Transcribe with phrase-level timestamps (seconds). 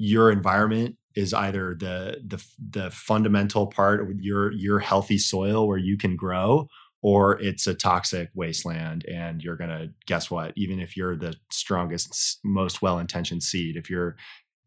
[0.00, 5.76] your environment is either the the the fundamental part of your your healthy soil where
[5.76, 6.66] you can grow
[7.02, 11.34] or it's a toxic wasteland and you're going to guess what even if you're the
[11.50, 14.16] strongest most well-intentioned seed if you're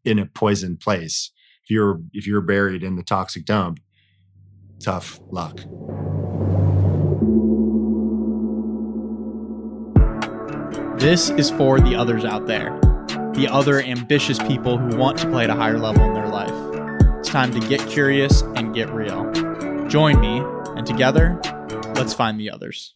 [0.04, 1.32] in a poisoned place
[1.64, 3.80] if you're if you're buried in the toxic dump
[4.80, 5.56] tough luck.
[10.98, 12.80] This is for the others out there,
[13.34, 16.52] the other ambitious people who want to play at a higher level in their life.
[17.18, 19.28] It's time to get curious and get real.
[19.88, 20.38] Join me,
[20.76, 21.40] and together,
[21.96, 22.92] let's find the others.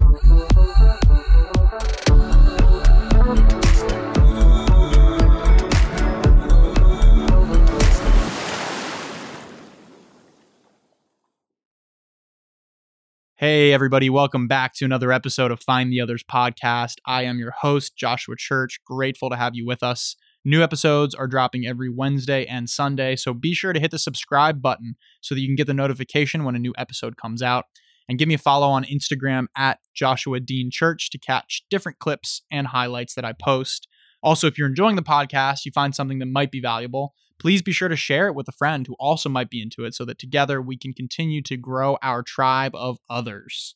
[13.40, 16.96] Hey, everybody, welcome back to another episode of Find the Others podcast.
[17.06, 18.80] I am your host, Joshua Church.
[18.84, 20.16] Grateful to have you with us.
[20.44, 24.62] New episodes are dropping every Wednesday and Sunday, so be sure to hit the subscribe
[24.62, 27.64] button so that you can get the notification when a new episode comes out.
[28.08, 32.42] And give me a follow on Instagram at Joshua Dean Church to catch different clips
[32.50, 33.86] and highlights that I post.
[34.22, 37.72] Also, if you're enjoying the podcast, you find something that might be valuable, please be
[37.72, 40.18] sure to share it with a friend who also might be into it so that
[40.18, 43.74] together we can continue to grow our tribe of others.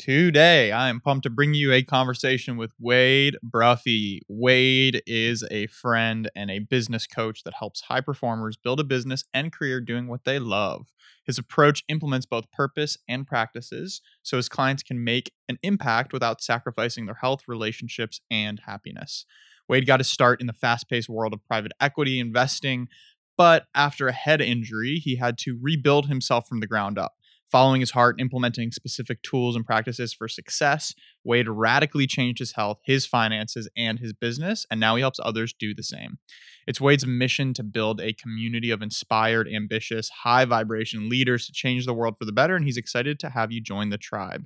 [0.00, 4.22] Today, I am pumped to bring you a conversation with Wade Bruffy.
[4.28, 9.24] Wade is a friend and a business coach that helps high performers build a business
[9.34, 10.86] and career doing what they love.
[11.26, 16.40] His approach implements both purpose and practices so his clients can make an impact without
[16.40, 19.26] sacrificing their health, relationships, and happiness.
[19.68, 22.88] Wade got his start in the fast paced world of private equity investing,
[23.36, 27.12] but after a head injury, he had to rebuild himself from the ground up.
[27.50, 32.78] Following his heart, implementing specific tools and practices for success, Wade radically changed his health,
[32.84, 36.18] his finances, and his business, and now he helps others do the same.
[36.66, 41.86] It's Wade's mission to build a community of inspired, ambitious, high vibration leaders to change
[41.86, 44.44] the world for the better, and he's excited to have you join the tribe.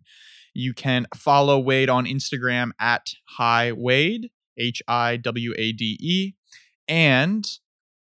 [0.55, 4.31] You can follow Wade on Instagram at Hi Wade.
[4.57, 6.33] H I W A D E,
[6.87, 7.45] and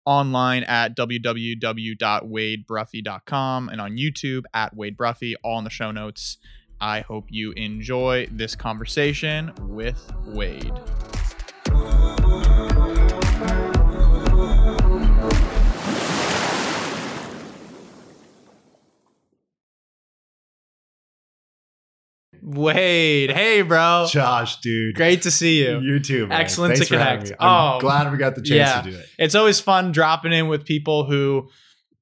[0.05, 6.37] online at www.wadebruffy.com and on YouTube at Wade Bruffy, all in the show notes.
[6.81, 10.73] I hope you enjoy this conversation with Wade.
[22.41, 24.07] Wade, hey, bro.
[24.09, 24.95] Josh, dude.
[24.95, 25.79] Great to see you.
[25.79, 26.27] You too.
[26.27, 26.41] Man.
[26.41, 27.31] Excellent Thanks to connect.
[27.39, 28.81] I'm Oh, glad we got the chance yeah.
[28.81, 29.05] to do it.
[29.17, 31.49] It's always fun dropping in with people who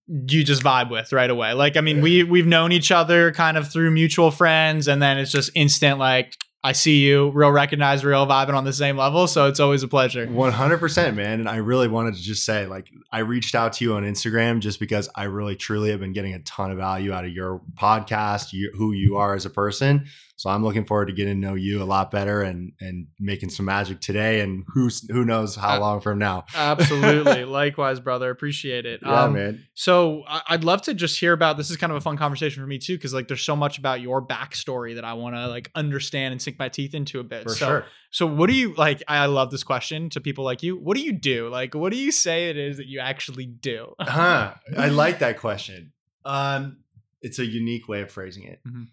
[0.07, 1.53] you just vibe with right away.
[1.53, 5.17] Like, I mean, we we've known each other kind of through mutual friends, and then
[5.17, 5.99] it's just instant.
[5.99, 6.33] Like,
[6.63, 9.27] I see you, real recognize, real vibing on the same level.
[9.27, 10.25] So it's always a pleasure.
[10.27, 11.39] 100%, man.
[11.39, 14.59] And I really wanted to just say, like, I reached out to you on Instagram
[14.59, 17.61] just because I really, truly have been getting a ton of value out of your
[17.75, 20.07] podcast, you, who you are as a person.
[20.37, 23.49] So I'm looking forward to getting to know you a lot better and and making
[23.49, 24.41] some magic today.
[24.41, 26.45] And who's who knows how Uh, long from now?
[26.55, 27.43] Absolutely.
[27.63, 28.29] Likewise, brother.
[28.29, 28.99] Appreciate it.
[29.03, 29.65] Yeah, Um, man.
[29.73, 32.61] So I- I'd love to just hear about this is kind of a fun conversation
[32.61, 35.47] for me too, because like there's so much about your backstory that I want to
[35.47, 37.41] like understand and sink my teeth into a bit.
[37.43, 37.85] For so sure.
[38.11, 39.01] so what do you like?
[39.07, 40.77] I love this question to people like you.
[40.77, 41.49] What do you do?
[41.49, 43.95] Like, what do you say it is that you actually do?
[43.99, 44.53] Huh.
[44.77, 45.93] I like that question.
[46.25, 46.77] Um,
[47.23, 48.59] it's a unique way of phrasing it.
[48.67, 48.89] Mhm.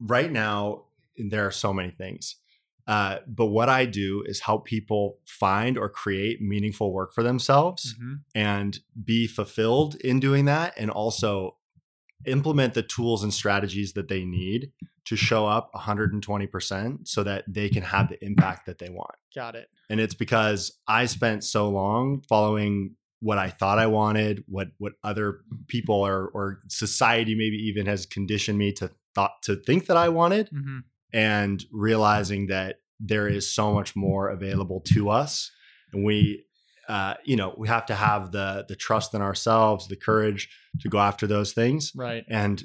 [0.00, 0.84] Right now,
[1.16, 2.36] there are so many things.
[2.86, 7.94] Uh, but what I do is help people find or create meaningful work for themselves
[8.00, 8.20] Mhm.
[8.34, 11.56] and be fulfilled in doing that and also
[12.24, 14.72] implement the tools and strategies that they need
[15.04, 19.14] to show up 120% so that they can have the impact that they want.
[19.34, 19.68] Got it.
[19.88, 24.92] And it's because I spent so long following what I thought I wanted, what what
[25.02, 29.96] other people or or society maybe even has conditioned me to thought to think that
[29.96, 30.82] I wanted Mhm.
[31.12, 35.50] and realizing that there is so much more available to us
[35.92, 36.44] and we
[36.88, 40.48] uh, you know we have to have the the trust in ourselves the courage
[40.80, 42.24] to go after those things Right.
[42.28, 42.56] and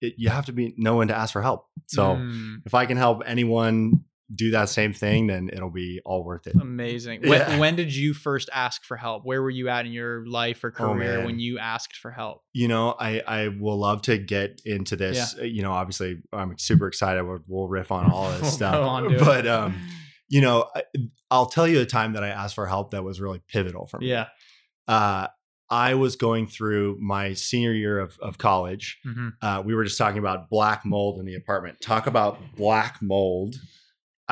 [0.00, 2.84] it, you have to be know when to ask for help so Mm, if i
[2.86, 4.04] can help anyone
[4.34, 7.20] do that same thing then it'll be all worth it amazing.
[7.22, 7.58] When, Yeah.
[7.58, 9.24] when did you first ask for help?
[9.24, 11.24] Where were you at in your life or Oh, career man.
[11.24, 12.42] when you asked for help?
[12.54, 16.56] you know i i will love to get into this Uh, you know obviously i'm
[16.58, 19.80] super excited we'll, we'll riff on all this We'll stuff on but um
[20.28, 20.82] you know I,
[21.30, 23.98] i'll tell you a time that i asked for help that was really pivotal for
[24.00, 24.26] me Yeah.
[24.88, 25.28] uh
[25.70, 29.96] i was going through my senior year of, of college hmm uh, we were just
[29.98, 33.56] talking about black mold in the apartment talk about black mold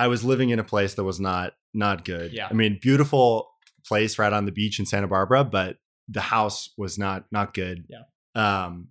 [0.04, 2.48] i was living in a place that was not not good Yeah.
[2.50, 3.48] i mean beautiful
[3.86, 5.76] place right on the beach in santa barbara but
[6.12, 7.84] the house was not not good.
[7.88, 8.02] Yeah.
[8.34, 8.88] Um,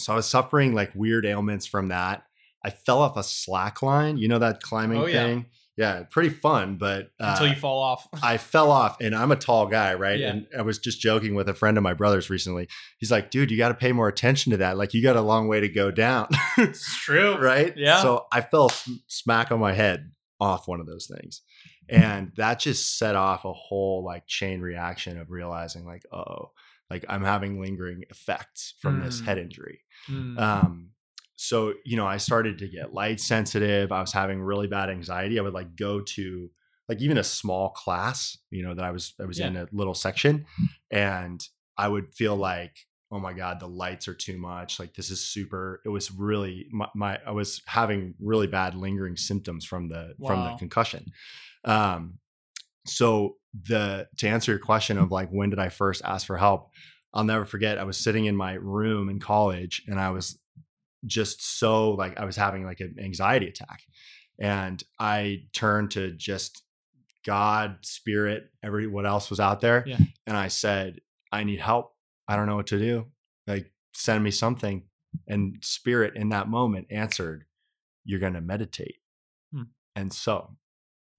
[0.00, 2.24] so I was suffering like weird ailments from that.
[2.64, 4.18] I fell off a slack line.
[4.18, 5.22] You know that climbing Oh, yeah.
[5.26, 5.46] thing?
[5.76, 8.08] Yeah, pretty fun, but uh, Until you fall off.
[8.22, 10.18] I fell off, and I'm a tall guy, right?
[10.18, 10.30] Yeah.
[10.30, 12.66] And I was just joking with a friend of my brother's recently.
[12.98, 14.76] He's like, "Dude, you got to pay more attention to that.
[14.76, 16.26] Like, you got a long way to go down."
[16.58, 17.38] it's true.
[17.40, 17.72] right?
[17.76, 18.02] Yeah.
[18.02, 18.70] So I fell
[19.06, 20.10] smack on my head
[20.40, 21.42] off one of those things.
[21.88, 26.52] And that just set off a whole like chain reaction of realizing like, oh,
[26.88, 29.24] like I'm having lingering effects from this Mm.
[29.24, 29.80] head injury.
[30.08, 30.38] Mm.
[30.38, 30.90] Um,
[31.36, 33.92] so, you know, I started to get light sensitive.
[33.92, 35.38] I was having really bad anxiety.
[35.38, 36.50] I would like go to
[36.88, 39.94] like even a small class, you know, that I was I was in a little
[39.94, 40.44] section
[40.90, 41.40] and
[41.78, 42.76] I would feel like,
[43.12, 44.78] oh my God, the lights are too much.
[44.78, 45.80] Like this is super.
[45.84, 50.44] It was really my, my I was having really bad lingering symptoms from the from
[50.44, 51.06] the concussion.
[51.64, 52.18] Um
[52.86, 56.70] so the to answer your question of like when did I first ask for help,
[57.12, 57.78] I'll never forget.
[57.78, 60.38] I was sitting in my room in college and I was
[61.06, 63.82] just so like I was having like an anxiety attack.
[64.38, 66.62] And I turned to just
[67.26, 69.84] God, spirit, every what else was out there.
[69.86, 69.98] Yeah.
[70.26, 71.92] And I said, I need help.
[72.30, 73.06] I don't know what to do.
[73.46, 74.84] Like send me something.
[75.26, 77.44] And spirit in that moment answered,
[78.04, 78.96] You're gonna meditate.
[79.52, 79.62] Hmm.
[79.96, 80.56] And so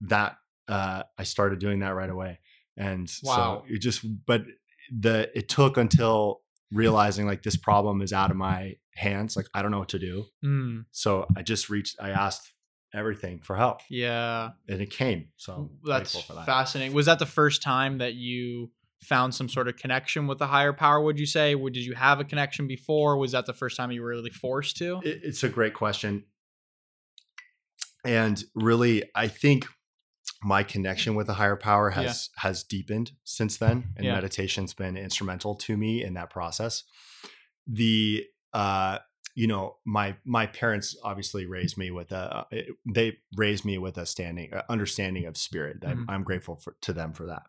[0.02, 0.36] that
[0.68, 2.38] uh I started doing that right away.
[2.76, 3.36] And Wow.
[3.36, 4.42] so it just but
[4.90, 6.40] the it took until
[6.72, 9.36] realizing like this problem is out of my hands.
[9.36, 10.24] Like I don't know what to do.
[10.44, 10.86] Mm.
[10.90, 12.52] So I just reached I asked
[12.94, 14.50] everything for help Yeah.
[14.68, 15.28] and it came.
[15.36, 16.46] So I'm That's for that.
[16.46, 16.94] fascinating.
[16.94, 18.70] Was that the first time that you
[19.02, 21.00] found some sort of connection with the higher power?
[21.02, 21.54] Would you say?
[21.54, 23.16] Did you have a connection before?
[23.18, 25.00] Was that the first time you were really forced to?
[25.04, 26.24] It's a great question.
[28.04, 29.66] And really, I think
[30.42, 32.02] my connection with a higher power Yeah.
[32.02, 34.14] has has deepened since then, and Yeah.
[34.14, 36.84] meditation's been instrumental to me in that process.
[37.66, 38.98] The uh,
[39.34, 42.46] you know, my my parents obviously raised me with a
[42.92, 45.78] they raised me with a standing uh, understanding of spirit.
[45.86, 46.04] I'm, Mhm.
[46.08, 47.44] I'm grateful for, to them for that.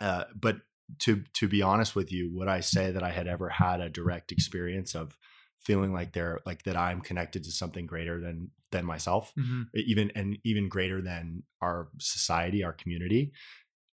[0.00, 0.56] Uh, but
[1.00, 3.88] to to be honest with you, would I say that I had ever had a
[3.90, 5.18] direct experience of
[5.60, 9.70] feeling like they're like that I'm connected to something greater than than myself, Mhm.
[9.74, 13.32] even and even greater than our society, our community?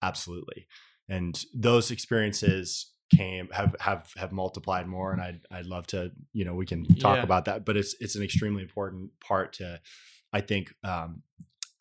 [0.02, 0.68] Absolutely.
[1.08, 6.44] And those experiences came have have have multiplied more and I'd I'd love to, you
[6.44, 7.24] know, we can talk Yeah.
[7.24, 9.82] about that, but it's it's an extremely important part to
[10.34, 11.24] I think um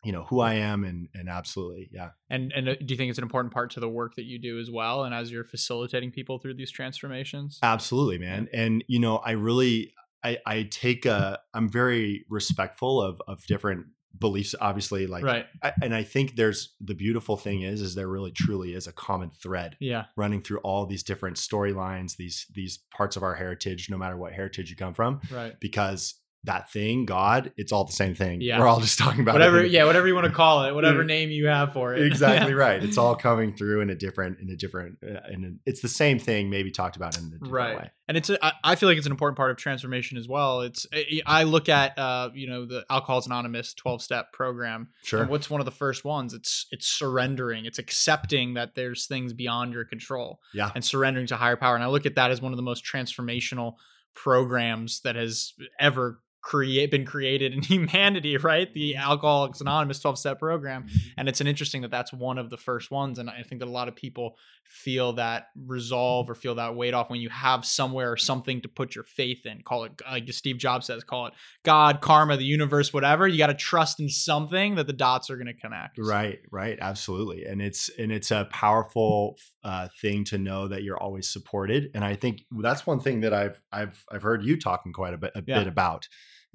[0.05, 3.09] you know who I am and and absolutely yeah And and uh, do you think
[3.09, 5.03] it's an important part to the work that you do as well?
[5.03, 7.59] And as you're facilitating people through these transformations?
[7.63, 8.47] Absolutely, man.
[8.53, 9.93] And you know, I really
[10.23, 13.87] I I take a I'm very respectful of of different
[14.17, 15.45] beliefs obviously like right.
[15.61, 18.93] I, and I think there's the beautiful thing is is there really truly is a
[18.93, 20.05] common thread Yeah.
[20.15, 24.31] running through all these different storylines these these parts of our heritage no matter what
[24.31, 25.59] heritage you come from Right.
[25.59, 26.13] because
[26.45, 28.41] that thing God it's all the same thing.
[28.41, 28.59] Yeah.
[28.59, 29.59] We're all just talking about Whatever.
[29.61, 29.85] a- Yeah.
[29.85, 30.73] Whatever you want to call it.
[30.73, 32.01] Whatever name you have for it.
[32.05, 32.83] exactly right.
[32.83, 36.19] It's all coming through in a different in a different uh, in it's the same
[36.19, 37.91] thing maybe talked about in a different right way.
[38.07, 40.85] and it's a, I- feel like it's an important part of transformation as well it's
[41.25, 45.21] I- look at uh you know the alcoholics anonymous 12 step program Sure.
[45.21, 49.33] and what's one of the first ones it's it's surrendering it's accepting that there's things
[49.33, 50.71] beyond your control Yeah.
[50.75, 52.83] and surrendering to higher power and i look at that as one of the most
[52.85, 53.75] transformational
[54.13, 58.73] programs that has ever create been created in humanity right?
[58.73, 60.97] The alcoholics anonymous 12 step program mm-hmm.
[61.17, 63.19] and it's an interesting that that's one of the first ones.
[63.19, 66.31] And i think that a lot of people feel that resolve mm-hmm.
[66.31, 69.45] or feel that weight off when you have somewhere or something to put your faith
[69.45, 69.61] in.
[69.61, 71.33] Call it uh, like steve jobs says call it
[71.63, 73.27] god karma the universe whatever.
[73.27, 75.97] You got to trust in something that the dots are going to connect.
[75.97, 81.01] Right, right, absolutely, and it's and it's a powerful uh, thing to know that you're
[81.01, 84.93] always supported, and I think that's one thing that I've I've I've heard you talking
[84.93, 85.59] quite a bit a Yeah.
[85.59, 86.07] bit about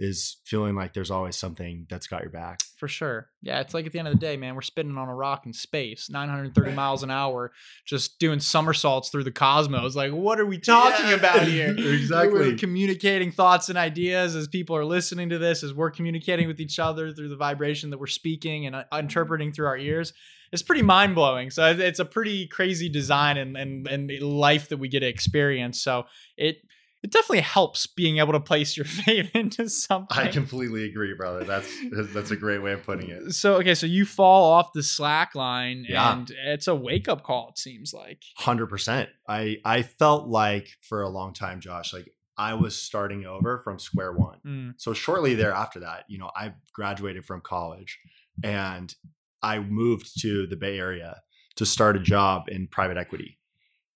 [0.03, 2.59] is feeling like there's always something that's got your back.
[2.79, 3.29] for sure.
[3.43, 5.45] Yeah it's like at the end of the day man we're spinning on a rock
[5.47, 7.53] in space 930 miles an hour
[7.87, 9.95] just doing somersaults through the cosmos.
[9.95, 11.75] Like what are we talking Yeah, about here?
[11.77, 12.33] Exactly.
[12.33, 16.61] we're communicating thoughts and ideas as people are listening to this as we're communicating with
[16.61, 20.13] each other through the vibration that we're speaking and uh, interpreting through our ears.
[20.53, 21.51] It's pretty mind-blowing.
[21.51, 25.81] So it's a pretty crazy design and, and and life that we get to experience.
[25.81, 26.57] So it
[27.03, 31.45] it definitely helps being able to place your faith into something I completely agree, brother.
[31.45, 31.69] That's
[32.13, 33.33] that's a great way of putting it.
[33.33, 36.13] so okay so you fall off the slack line Yeah.
[36.13, 39.09] and it's a wake-up call it seems like Hundred percent.
[39.29, 43.79] I I felt like for a long time, Josh, like I was starting over from
[43.79, 44.39] square one.
[44.47, 47.99] Mm, so shortly thereafter that you know i graduated from college
[48.43, 48.95] and
[49.43, 51.21] i moved to the bay area
[51.57, 53.39] to start a job in private equity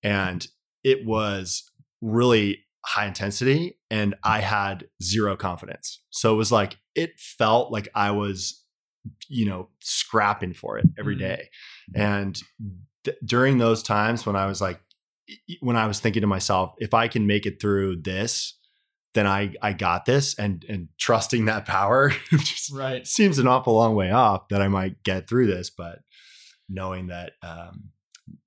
[0.03, 0.47] and
[0.83, 1.71] it was
[2.03, 6.03] really high intensity and I had zero confidence.
[6.11, 8.63] So it was like, it felt like I was,
[9.29, 12.01] you know, scrapping for it every Mhm.
[12.01, 12.43] And
[13.05, 14.81] th- during those times when I was like,
[15.61, 18.59] when I was thinking to myself, if I can make it through this,
[19.15, 23.07] then I I got this, and and trusting that power just Right.
[23.07, 26.01] seems an awful long way off that I might get through this, but
[26.69, 27.91] knowing that um,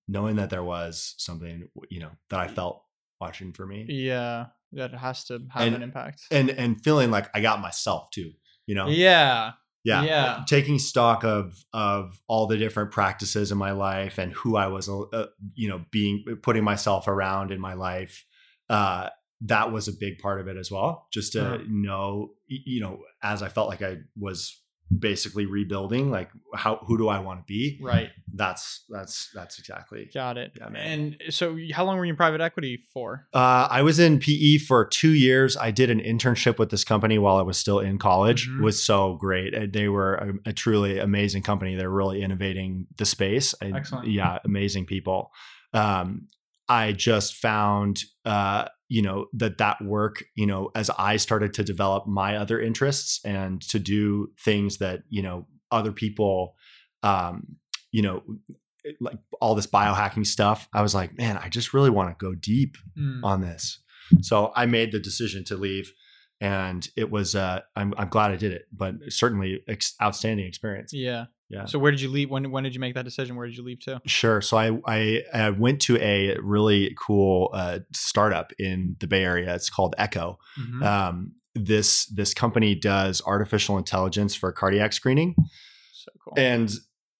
[0.07, 2.83] knowing that there was something you know that I felt
[3.19, 4.47] watching for me, Yeah.
[4.73, 6.23] That has to have And- an impact.
[6.29, 8.33] and and feeling like I got myself too,
[8.65, 9.53] you know, yeah.
[9.85, 10.43] yeah, Yeah.
[10.45, 14.89] taking stock of of all the different practices in my life and who I was,
[14.89, 18.25] uh, you know, being putting myself around in my life.
[18.69, 19.09] Uh,
[19.39, 21.07] that was a big part of it as well.
[21.13, 21.63] Just to Uh-huh.
[21.67, 24.61] know, you know, as I felt like I was
[24.95, 27.79] basically rebuilding, like how who do I want to be?
[27.81, 28.09] Right.
[28.33, 30.09] That's that's that's exactly.
[30.13, 30.51] Got it.
[30.57, 31.15] Yeah, man.
[31.21, 33.27] and so, how long were you in private equity for?
[33.33, 35.57] Uh, I was in PE for two years.
[35.57, 38.47] I did an internship with this company while I was still in college.
[38.49, 38.59] Mhm.
[38.59, 39.53] It was so great.
[39.55, 41.75] Uh, They were a, a truly amazing company.
[41.75, 43.53] They're really innovating the space.
[43.61, 44.07] Excellent.
[44.07, 45.31] Yeah, amazing people.
[45.73, 46.27] Um,
[46.69, 51.63] I just found, uh, you know, that that work, you know, as I started to
[51.63, 56.55] develop my other interests and to do things that, you know, other people,
[57.03, 57.57] um,
[57.91, 58.23] you know,
[59.01, 62.33] like all this biohacking stuff, I was like, man, I just really want to go
[62.35, 63.19] deep Mm.
[63.23, 63.79] on this.
[64.21, 65.91] So I made the decision to leave,
[66.39, 70.93] and it was uh, I'm I'm glad I did it, but certainly ex- outstanding experience.
[70.93, 71.25] Yeah.
[71.49, 71.65] Yeah.
[71.65, 72.29] So, where did you leave?
[72.29, 73.35] When When did you make that decision?
[73.35, 74.01] Where did you leave to?
[74.05, 74.41] Sure.
[74.41, 79.55] So I I, I went to a really cool uh, startup in the Bay Area.
[79.55, 80.37] It's called Eko.
[80.59, 80.83] Mhm.
[80.83, 85.35] Um, this this company does artificial intelligence for cardiac screening.
[85.93, 86.33] so cool.
[86.37, 86.71] and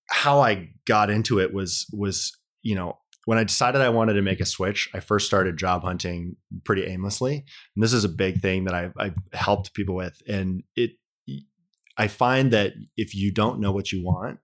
[0.10, 4.22] how I got into it was was you know when I decided I wanted to
[4.22, 7.44] make a switch, I first started job hunting pretty aimlessly,
[7.76, 10.22] and this is a big thing that I've, I've helped people with.
[10.30, 10.92] And it,
[11.98, 14.40] I find that if you don't know what you want,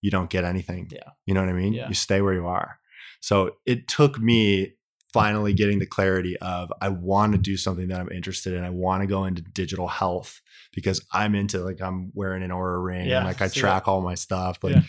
[0.00, 0.88] you don't get anything.
[0.92, 1.10] Yeah.
[1.26, 1.72] you know what I mean.
[1.72, 1.88] Yeah.
[1.88, 2.78] You stay where you are.
[3.20, 4.74] So it took me
[5.12, 8.64] finally getting the clarity of I want to do something that I'm interested in.
[8.64, 10.40] I want to go into digital health
[10.72, 14.00] because I'm into like I'm wearing an Oura ring Yeah, and like I track all
[14.00, 14.58] my stuff.
[14.62, 14.82] Like Yeah.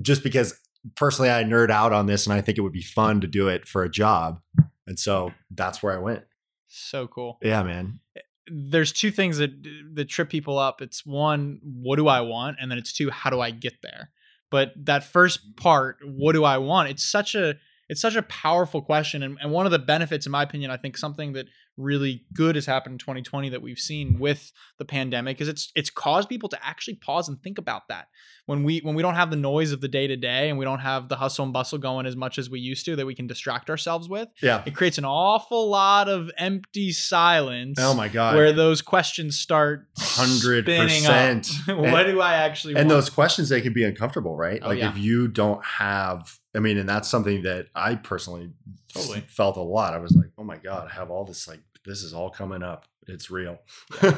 [0.00, 0.58] just because
[0.96, 3.48] personally I nerd out on this and I think it would be fun to do
[3.48, 4.40] it for a job.
[4.86, 6.24] And so that's where I went.
[6.66, 7.38] so cool.
[7.42, 8.00] Yeah, man.
[8.16, 9.50] Eh, There's two things that
[9.94, 10.80] that trip people up.
[10.80, 14.10] It's one, what do I want, and then it's two, how do I get there?
[14.50, 15.62] But that first mm-hmm.
[15.62, 16.90] part, what do I want?
[16.90, 17.54] It's such a
[17.88, 20.76] it's such a powerful question, and, and one of the benefits, in my opinion, I
[20.76, 21.46] think something that
[21.78, 25.88] really good has happened in 2020 that we've seen with the pandemic is it's it's
[25.90, 28.08] caused people to actually pause and think about that
[28.44, 30.64] when we when we don't have the noise of the day to day and we
[30.66, 33.14] don't have the hustle and bustle going as much as we used to that we
[33.14, 34.62] can distract ourselves with Yeah.
[34.66, 38.36] it creates an awful lot of empty silence Oh my God.
[38.36, 40.62] where those questions start 100%.
[40.62, 41.78] spinning up.
[41.92, 42.90] what do I actually and want?
[42.90, 44.60] those questions they can be uncomfortable, right?
[44.62, 44.90] Oh, like yeah.
[44.90, 48.50] if you don't have I mean, and that's something that I personally
[48.92, 49.20] Totally.
[49.28, 49.94] felt a lot.
[49.94, 52.62] I was like, oh my God, I have all this like this is all coming
[52.62, 52.84] up.
[53.08, 53.58] It's real.
[54.02, 54.10] yeah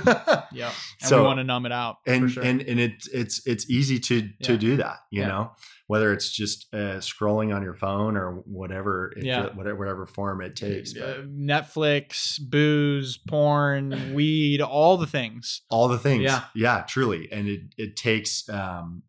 [0.53, 2.43] and So- we want to numb it out for and sure.
[2.45, 5.29] and and it's it's it's easy to to do that you Yeah.
[5.29, 5.53] know
[5.87, 9.47] whether it's just uh, scrolling on your phone or whatever it, Yeah.
[9.55, 15.99] whatever whatever form it takes Uh, netflix booze porn weed all the things all the
[15.99, 16.45] things Yeah.
[16.55, 19.03] yeah truly and it it takes um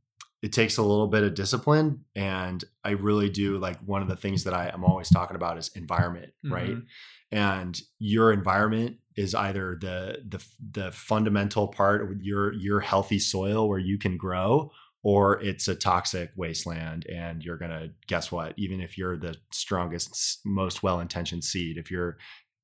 [0.45, 4.15] it takes a little bit of discipline and i really do like one of the
[4.23, 6.75] things that i am always talking about is environment right?
[6.77, 6.85] Mhm.
[7.31, 9.97] and your environment is either the
[10.33, 10.41] the
[10.79, 14.69] the fundamental part of your your healthy soil where you can grow
[15.03, 18.53] or it's a toxic wasteland and you're going to guess what?
[18.57, 22.17] Even if you're the strongest most well-intentioned seed if you're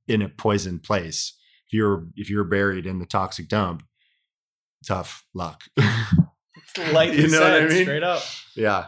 [0.08, 1.20] in a poisoned place
[1.68, 3.84] if you're if you're buried in the toxic dump
[4.86, 5.62] tough luck
[6.92, 7.84] lightly You know what I mean?
[7.84, 8.22] straight up.
[8.56, 8.88] Yeah.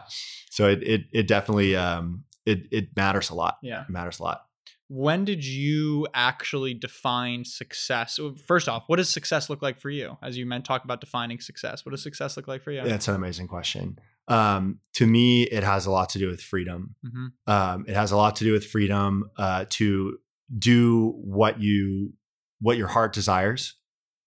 [0.50, 3.58] So it it it definitely um it it matters a lot.
[3.62, 3.82] Yeah.
[3.82, 4.46] It matters a lot.
[4.88, 8.18] When did you actually define success?
[8.46, 10.18] First off what does success look like for you?
[10.22, 12.82] As you meant talk about defining success what does success look like for you?
[12.84, 13.98] That's an amazing question.
[14.26, 16.94] Um, to me, it has a lot to do with freedom.
[17.04, 20.18] hmm Um, it has a lot to do with freedom uh, to
[20.58, 22.12] do what you
[22.60, 23.74] what your heart desires,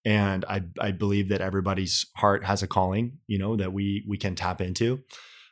[0.08, 4.18] and I I believe that everybody's heart has a calling, you know, that we we
[4.18, 5.04] can tap into.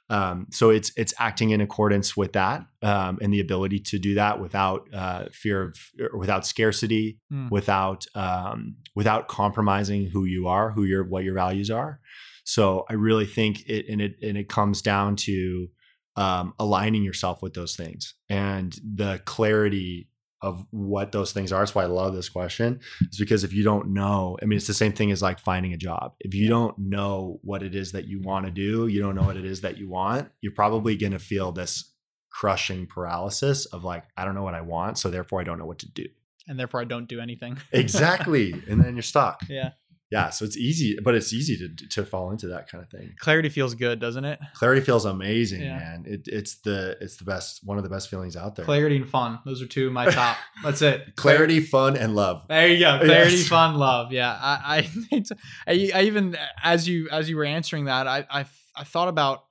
[0.09, 4.15] Um, so it's it's acting in accordance with that um, and the ability to do
[4.15, 7.50] that without uh, fear of or without scarcity, Hmm.
[7.50, 12.00] without um, without compromising who you are, who your what your values are.
[12.45, 15.67] So I really think it and it and it comes down to
[16.15, 20.07] um, aligning yourself with those things and the clarity
[20.45, 21.59] of what those things are.
[21.59, 22.79] That's why I love this question.
[23.11, 25.73] Is because if you don't know, I mean, it's the same thing as like finding
[25.73, 26.13] a job.
[26.19, 29.23] If you don't know what it is that you want to do, you don't know
[29.23, 31.91] what it is that you want, you're probably going to feel this
[32.29, 34.99] crushing paralysis of like, I don't know what I want.
[34.99, 36.05] So therefore, I don't know what to do.
[36.47, 37.57] And therefore, I don't do anything.
[37.71, 38.53] exactly.
[38.69, 39.41] And then you're stuck.
[39.49, 39.71] Yeah.
[40.12, 40.29] Yeah.
[40.29, 43.13] So it's easy, but it's easy to, to fall into that kind of thing.
[43.19, 44.39] Clarity feels good, doesn't it?
[44.53, 45.77] Clarity feels amazing, Yeah.
[45.79, 46.03] man.
[46.07, 48.65] It, it's the, it's the best, one of the best feelings out there.
[48.65, 49.39] Clarity and fun.
[49.45, 50.38] Those are two of my top.
[50.63, 51.15] That's it.
[51.15, 52.43] Clarity, fun, and love.
[52.47, 53.00] There you go.
[53.03, 53.47] Clarity, Yes.
[53.47, 54.12] fun, love.
[54.12, 54.31] Yeah.
[54.39, 55.24] I, I,
[55.67, 58.45] I, I even as you as you were answering that, I, I,
[58.75, 59.45] I thought about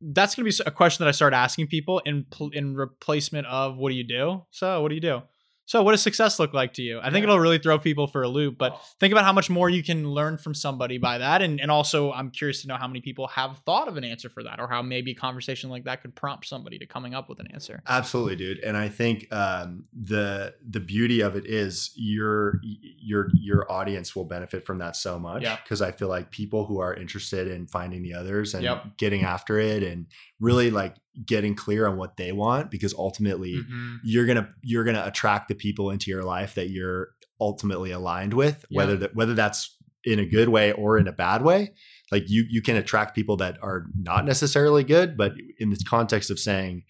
[0.00, 3.76] that's going to be a question that I start asking people in in replacement of
[3.76, 4.42] what do you do?
[4.50, 5.22] So what do you do?
[5.66, 6.98] So what does success look like to you?
[7.00, 7.30] I think Yeah.
[7.30, 8.58] it'll really throw people for a loop.
[8.58, 11.70] But think about how much more you can learn from somebody by that, and and
[11.70, 14.60] also I'm curious to know how many people have thought of an answer for that,
[14.60, 17.46] or how maybe a conversation like that could prompt somebody to coming up with an
[17.52, 17.82] answer.
[17.88, 18.58] Absolutely, dude.
[18.60, 24.24] And I think um, the the beauty of it is your your your audience will
[24.26, 25.42] benefit from that so much.
[25.42, 25.56] Yeah.
[25.62, 28.96] Because I feel like people who are interested in finding the others and Yep.
[28.98, 30.06] getting after it and
[30.40, 30.94] really like
[31.26, 33.98] getting clear on what they want, because ultimately Mhm.
[34.02, 38.64] you're gonna you're gonna attract the people into your life that you're ultimately aligned with,
[38.68, 38.78] Yeah.
[38.78, 41.72] whether that whether that's in a good way or in a bad way.
[42.12, 46.30] Like you you can attract people that are not necessarily good, but in this context
[46.30, 46.84] of saying,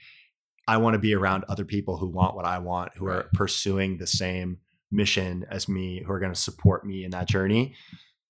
[0.66, 3.98] I want to be around other people who want what I want, who are pursuing
[3.98, 4.58] the same
[4.90, 7.74] mission as me, who are going to support me in that journey.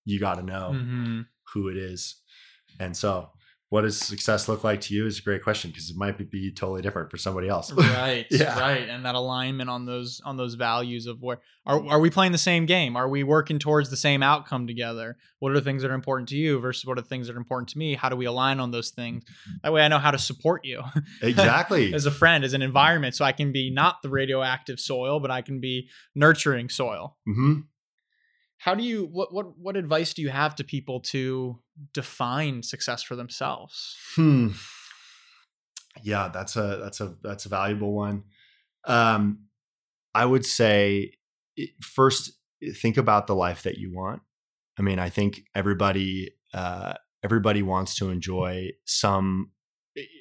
[0.04, 1.26] You got to know Mhm.
[1.52, 2.16] who it is.
[2.80, 3.30] And so,
[3.75, 6.23] what does success look like to you is a great question because it might be,
[6.23, 7.73] be totally different for somebody else.
[7.76, 8.57] right Yeah.
[8.61, 12.31] right and that alignment on those on those values of where are, are we playing
[12.31, 12.95] the same game?
[12.95, 15.16] Are we working towards the same outcome together?
[15.40, 17.35] What are the things that are important to you versus what are the things that
[17.35, 17.97] are important to me?
[17.97, 19.25] How do we align on those things?
[19.64, 20.81] That way i know how to support you.
[21.21, 21.93] Exactly.
[21.99, 25.33] as a friend as an environment so i can be not the radioactive soil but
[25.33, 27.16] i can be nurturing soil.
[27.26, 27.62] Hmm
[28.64, 31.59] how do you what what what advice do you have to people to
[31.92, 34.48] define success for themselves Hmm.
[36.03, 38.24] Yeah, that's a that's a that's a valuable one.
[38.85, 39.46] Um,
[40.14, 41.12] I would say
[41.81, 42.33] first
[42.77, 44.22] think about the life that you want.
[44.79, 49.50] I mean, I think everybody uh, everybody wants to enjoy some.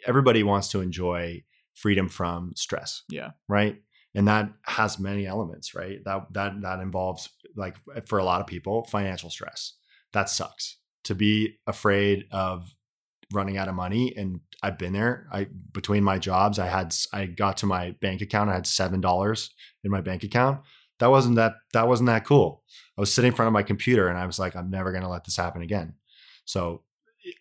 [0.05, 3.03] Everybody wants to enjoy freedom from stress.
[3.09, 3.31] Yeah.
[3.47, 3.77] Right.
[4.15, 5.99] And that has many elements, right?
[6.05, 9.73] That that that involves like for a lot of people, financial stress.
[10.13, 10.77] That sucks.
[11.05, 12.73] To be afraid of
[13.33, 15.27] running out of money and I've been there.
[15.31, 19.01] I between my jobs, I had I got to my bank account, I had seven
[19.01, 19.49] dollars
[19.83, 20.61] in my bank account.
[20.99, 22.63] That wasn't that that wasn't that cool.
[22.97, 25.09] I was sitting in front of my computer and I was like, I'm never gonna
[25.09, 25.95] let this happen again.
[26.45, 26.83] So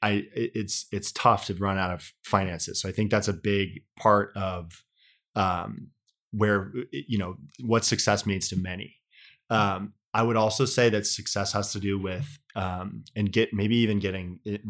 [0.01, 2.81] I it's it's tough to run out of finances.
[2.81, 4.85] So I think that's a big part of
[5.37, 5.89] um
[6.33, 8.97] where you know what success means to many.
[9.51, 13.77] Um, I would also say that success has to do with um, and get maybe
[13.77, 14.41] even getting.
[14.45, 14.63] It,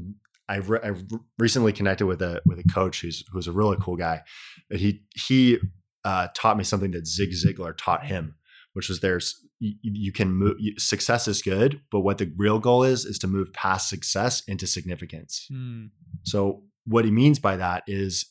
[0.48, 0.92] I re- I
[1.38, 4.22] recently connected with a with a coach who's who's a really cool guy.
[4.70, 5.59] He he
[6.05, 8.37] uh, taught me something that Zig Ziglar taught him,
[8.72, 10.57] which was there's you, you can move.
[10.59, 14.42] You, success is good, but what the real goal is is to move past success
[14.46, 15.46] into significance.
[15.51, 15.87] Hmm.
[16.25, 18.27] So what he means by that is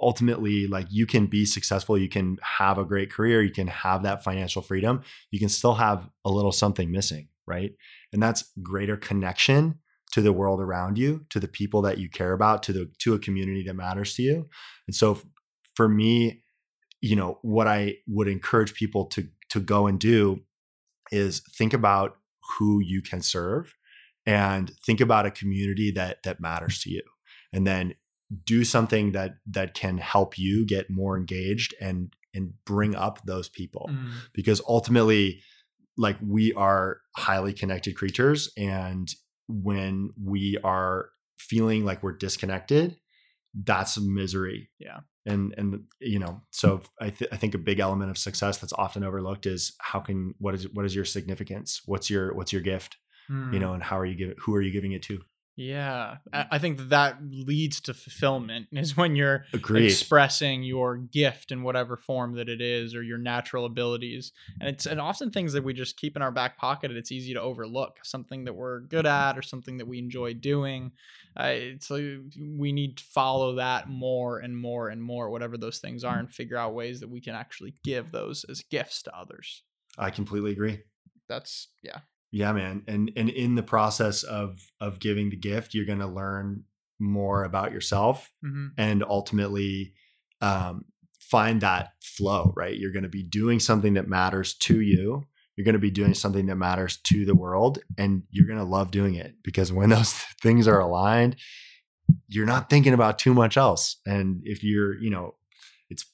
[0.00, 4.02] ultimately like you can be successful, you can have a great career, you can have
[4.02, 7.72] that financial freedom, you can still have a little something missing, right?
[8.12, 9.78] And that's greater connection
[10.12, 13.14] to the world around you, to the people that you care about, to the to
[13.14, 14.48] a community that matters to you.
[14.86, 15.24] And so f-
[15.74, 16.42] for me,
[17.00, 20.40] you know, what I would encourage people to to go and do
[21.12, 22.16] is think about
[22.58, 23.74] who you can serve
[24.26, 27.02] and think about a community that that matters to you
[27.52, 27.94] and then
[28.44, 33.48] do something that that can help you get more engaged and and bring up those
[33.48, 34.10] people Hmm.
[34.32, 35.42] because ultimately
[35.96, 39.08] like we are highly connected creatures and
[39.48, 42.96] when we are feeling like we're disconnected
[43.64, 45.00] that's misery Yeah.
[45.26, 48.72] and and you know so i th- i think a big element of success that's
[48.74, 52.62] often overlooked is how can what is what is your significance what's your what's your
[52.62, 52.96] gift
[53.28, 53.52] Hmm.
[53.52, 55.20] you know and how are you giving who are you giving it to
[55.60, 60.96] Yeah, I I think that that leads to fulfillment is when you're agreed expressing your
[60.96, 64.32] gift in whatever form that it is or your natural abilities.
[64.58, 67.12] And it's and often things that we just keep in our back pocket and it's
[67.12, 67.98] easy to overlook.
[68.04, 70.92] Something that we're good at or something that we enjoy doing.
[71.38, 72.04] Uh, it's like
[72.56, 76.32] we need to follow that more and more and more, whatever those things are, and
[76.32, 79.62] figure out ways that we can actually give those as gifts to others.
[79.98, 80.80] i completely agree
[81.28, 81.98] That's yeah.
[82.32, 82.84] Yeah, man.
[82.86, 86.64] And and in the process of of giving the gift, you're going to learn
[86.98, 89.94] more about yourself hmm and ultimately
[90.42, 90.84] um,
[91.18, 92.76] find that flow, right?
[92.76, 95.24] You're going to be doing something that matters to you.
[95.56, 98.64] You're going to be doing something that matters to the world, and you're going to
[98.64, 100.12] love doing it because when those
[100.42, 101.36] things are aligned,
[102.28, 103.96] you're not thinking about too much else.
[104.06, 105.34] And if you're, you know,
[105.88, 106.06] it's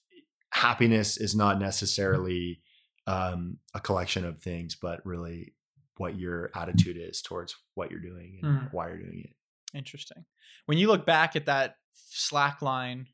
[0.50, 2.60] happiness is not necessarily
[3.06, 5.54] um, a collection of things, but really
[5.98, 8.72] what your attitude is towards what you're doing and Mhm.
[8.72, 9.76] why you're doing it.
[9.76, 10.24] Interesting.
[10.66, 13.06] When you look back at that slack line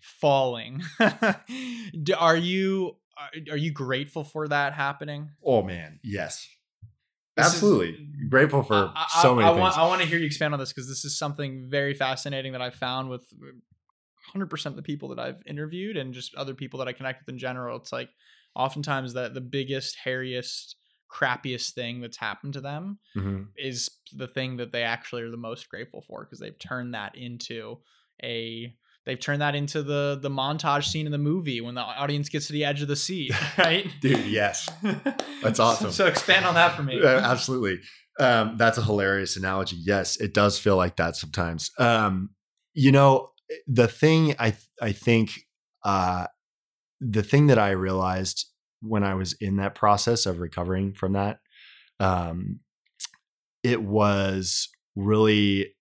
[0.00, 0.82] falling,
[2.18, 2.96] are you
[3.50, 5.30] are, you grateful for that happening?
[5.44, 6.48] Oh man, yes,
[7.36, 9.60] This is- absolutely grateful for I, so many I things.
[9.60, 12.52] Want, I want to hear you expand on this because this is something very fascinating
[12.52, 13.24] that I found with
[14.34, 17.28] 100% of the people that I've interviewed and just other people that I connect with
[17.32, 17.76] in general.
[17.78, 18.10] It's like
[18.54, 20.74] oftentimes that the biggest, hairiest,
[21.10, 23.48] crappiest thing that's happened to them Mhm.
[23.56, 27.16] is the thing that they actually are the most grateful for because they've turned that
[27.16, 27.78] into
[28.22, 28.74] a
[29.06, 32.46] they've turned that into the the montage scene in the movie when the audience gets
[32.48, 34.68] to the edge of the seat right Dude, yes.
[35.42, 35.92] That's awesome.
[35.92, 37.80] so expand on that for me absolutely.
[38.20, 39.76] Um, that's a hilarious analogy.
[39.76, 41.70] Yes, it does feel like that sometimes.
[41.78, 42.30] Um,
[42.74, 43.30] you know,
[43.68, 45.30] the thing I I think
[45.84, 46.26] uh,
[47.00, 48.46] the thing that I realized
[48.80, 51.40] when I was in that process of recovering from that,
[52.00, 52.60] um,
[53.62, 55.74] it was really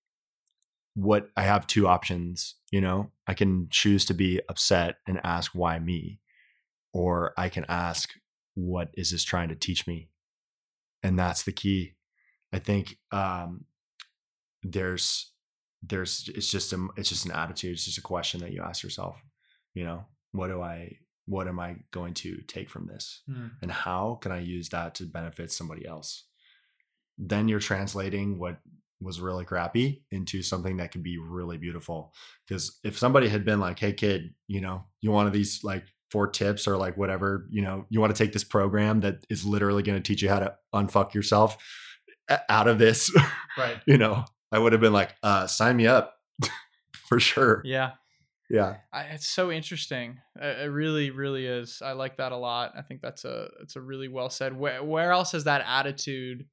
[0.96, 2.56] what I have two options.
[2.72, 6.20] You know, I can choose to be upset and ask why me,
[6.94, 8.12] or I can ask
[8.56, 10.10] what is this trying to teach me?
[11.04, 11.94] And that's the key.
[12.52, 13.66] I think um
[14.64, 15.32] there's
[15.84, 17.74] there's it's just a it's just an attitude.
[17.74, 19.22] It's just a question that you ask yourself
[19.78, 20.04] you know?
[20.32, 23.22] What do i what am i going to take from this?
[23.28, 23.48] Hmm.
[23.62, 26.24] and how can i use that to benefit somebody else?
[27.18, 28.58] Then you're translating what
[29.02, 32.14] was really crappy into something that can be really beautiful.
[32.48, 36.28] Because if somebody had been like hey kid you know you want these like four
[36.28, 39.84] tips or like whatever you know you want to take this program that is literally
[39.84, 41.58] going to teach you how to unfuck yourself
[42.50, 43.12] out of this
[43.58, 43.78] right.
[43.86, 46.16] you know i would have been like uh sign me up
[46.94, 47.62] for sure.
[47.66, 47.92] Yeah
[48.50, 50.20] yeah I, it's so interesting.
[50.36, 51.82] It, it really, really is.
[51.84, 52.74] I like that a lot.
[52.78, 54.58] I think that's a it's a really well said.
[54.58, 56.46] Where where else has that attitude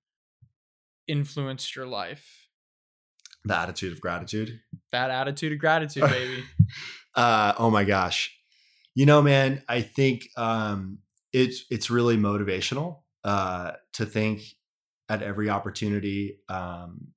[1.06, 2.40] influenced your life?
[3.46, 4.58] the attitude of gratitude
[4.90, 6.44] That attitude of gratitude, baby.
[7.14, 8.34] uh oh my gosh
[8.94, 10.98] you know man i think um
[11.32, 14.40] it's it's really motivational uh to think
[15.10, 17.08] at every opportunity um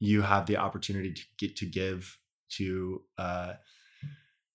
[0.00, 2.16] you have the opportunity to get to give
[2.48, 3.52] to uh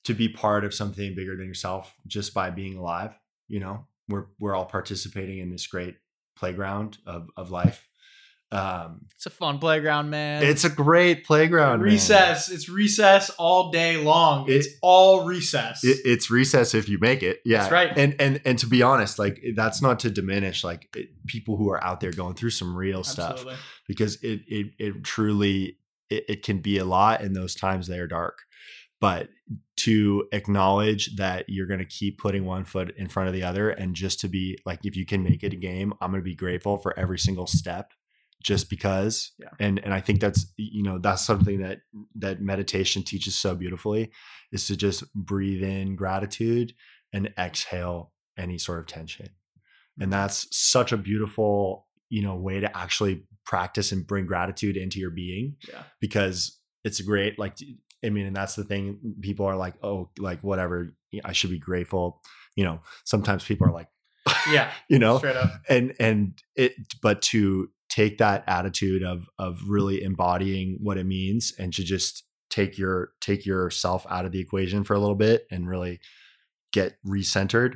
[0.06, 3.12] to be part of something bigger than yourself just by being alive
[3.48, 5.96] you know we're we're all participating in this great
[6.36, 7.88] playground of of life
[8.54, 10.44] um It's a fun playground, man.
[10.44, 11.88] it's a great playground man.
[11.94, 12.50] recess.
[12.50, 14.50] It's recess all day long.
[14.50, 15.84] It- it's all recess.
[15.86, 17.98] it, it's recess if you make it yeah That's right.
[17.98, 21.70] and and and to be honest like that's not to diminish like it, people who
[21.70, 23.60] are out there going through some real stuff Absolutely.
[23.88, 25.78] because it it, it truly
[26.10, 28.40] it, it can be a lot in those times they are dark
[29.02, 29.28] but
[29.78, 33.72] to acknowledge that you're going to keep putting one foot in front of the other
[33.72, 36.24] and just to be like if you can make it a game i'm going to
[36.24, 37.92] be grateful for every single step
[38.42, 39.50] just because Yeah.
[39.60, 41.80] and and i think that's you know that's something that
[42.16, 44.12] that meditation teaches so beautifully
[44.52, 46.74] is to just breathe in gratitude
[47.14, 49.30] and exhale any sort of tension
[50.00, 50.12] and mm-hmm.
[50.12, 55.10] that's such a beautiful you know way to actually practice and bring gratitude into your
[55.10, 55.84] being Yeah.
[56.00, 57.58] because it's great like
[58.04, 61.60] i mean and that's the thing people are like oh like whatever i should be
[61.60, 62.22] grateful
[62.56, 63.88] you know sometimes people are like
[64.52, 64.72] Yeah.
[64.90, 65.52] you know Straight up.
[65.70, 71.54] and and it but to take that attitude of of really embodying what it means
[71.60, 75.46] and to just take your take yourself out of the equation for a little bit
[75.52, 76.00] and really
[76.74, 77.76] get recentered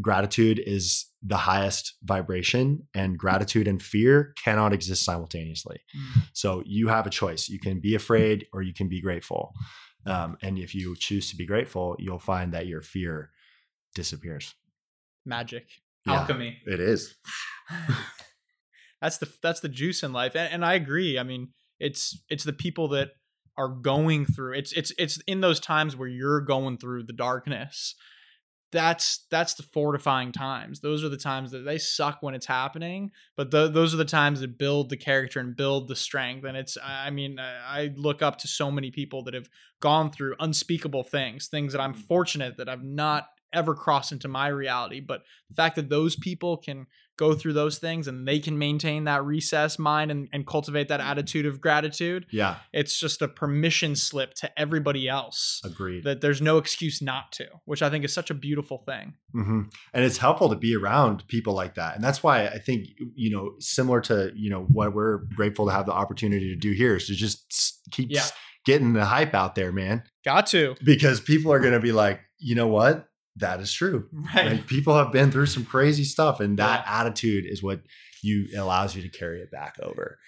[0.00, 6.22] gratitude is the highest vibration and gratitude and fear cannot exist simultaneously Mm.
[6.32, 9.52] so you have a choice you can be afraid or you can be grateful
[10.06, 13.30] um, and if you choose to be grateful you'll find that your fear
[13.94, 14.54] disappears
[15.24, 15.66] Magic.
[16.06, 16.14] Yeah.
[16.20, 16.58] Alchemy.
[16.66, 17.14] it is
[19.00, 22.44] that's the that's the juice in life and, and i agree i mean it's it's
[22.44, 23.10] the people that
[23.56, 27.94] are going through it's it's it's in those times where you're going through the darkness
[28.72, 33.10] that's that's the fortifying times those are the times that they suck when it's happening
[33.36, 36.56] but tho- those are the times that build the character and build the strength and
[36.56, 39.48] it's i mean I, I look up to so many people that have
[39.80, 42.06] gone through unspeakable things things that i'm mm.
[42.06, 45.00] fortunate that i've not ever crossed into my reality.
[45.00, 46.86] But the fact that those people can
[47.18, 51.00] go through those things and they can maintain that recess mind and, and cultivate that
[51.00, 56.04] attitude of gratitude, Yeah, it's just a permission slip to everybody else agreed.
[56.04, 59.14] that there's no excuse not to, which I think is such a beautiful thing.
[59.32, 61.94] hmm And it's helpful to be around people like that.
[61.94, 65.72] And that's why I think, you know, similar to, you know, what we're grateful to
[65.72, 68.24] have the opportunity to do here is to just keep Yeah.
[68.64, 70.02] getting the hype out there, man.
[70.24, 70.76] Got to.
[70.82, 73.08] Because people are going to be like, you know what?
[73.36, 74.08] That is true.
[74.12, 74.52] Right.
[74.52, 76.40] Like people have been through some crazy stuff.
[76.40, 77.80] And that attitude is what
[78.22, 80.18] you allows you to carry it back over.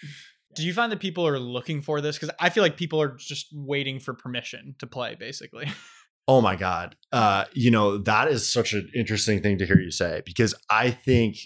[0.55, 2.17] Do you find that people are looking for this?
[2.17, 5.69] Because I feel like people are just waiting for permission to play, basically.
[6.27, 6.97] Oh my God.
[7.13, 10.91] Uh, you know, that is such an interesting thing to hear you say because I
[10.91, 11.37] think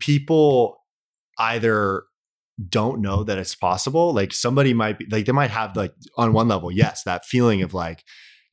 [0.00, 0.78] people
[1.38, 2.04] either
[2.68, 4.14] don't know that it's possible.
[4.14, 7.62] Like somebody might be like, they might have like on one level, yes, that feeling
[7.62, 8.04] of like,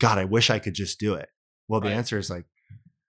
[0.02, 1.30] God, I wish I could just do it.
[1.68, 1.96] Well, the Right.
[1.96, 2.46] answer is like,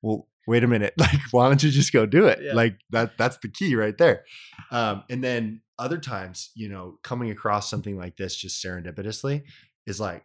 [0.03, 0.95] well, wait a minute.
[0.99, 2.39] Like, why don't you just go do it?
[2.43, 2.55] Yeah.
[2.55, 4.25] Like that, that's the key right there.
[4.71, 9.43] Um, and then other times, you know, coming across something like this just serendipitously
[9.87, 10.25] is like,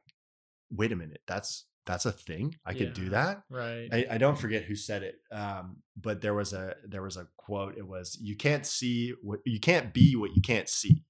[0.71, 2.53] wait a minute, that's that's a thing.
[2.67, 3.41] I could do that.
[3.49, 3.89] Right.
[3.91, 7.27] I, I don't forget who said it, um, but there was a there was a
[7.35, 7.79] quote.
[7.79, 11.03] It was, "You can't see what you can't be what you can't see."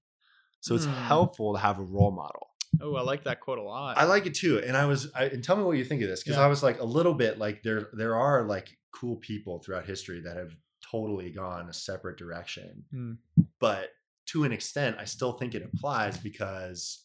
[0.60, 0.92] So it's Hmm.
[0.92, 2.46] helpful to have a role model.
[2.80, 3.98] Oh, I like that quote a lot.
[3.98, 5.10] I like it too, and I was.
[5.14, 6.44] I, and tell me what you think of this because Yeah.
[6.44, 7.88] I was like a little bit like there.
[7.92, 10.54] There are like cool people throughout history that have
[10.90, 13.12] totally gone a separate direction, Hmm.
[13.60, 13.90] but
[14.26, 17.04] to an extent, I still think it applies because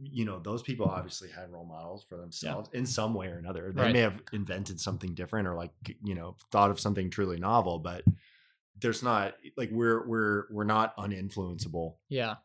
[0.00, 3.72] you know those people obviously had role models for themselves in some way or another.
[3.74, 3.92] They Right.
[3.92, 5.72] may have invented something different or like
[6.04, 8.04] you know thought of something truly novel, but
[8.80, 11.96] there's not like we're we're we're not uninfluenceable.
[12.08, 12.36] Yeah.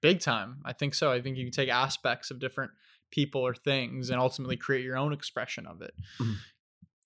[0.00, 0.58] Big time.
[0.64, 1.10] I think so.
[1.10, 2.70] I think you can take aspects of different
[3.10, 5.94] people or things and ultimately create your own expression of it.
[6.20, 6.36] Mhm.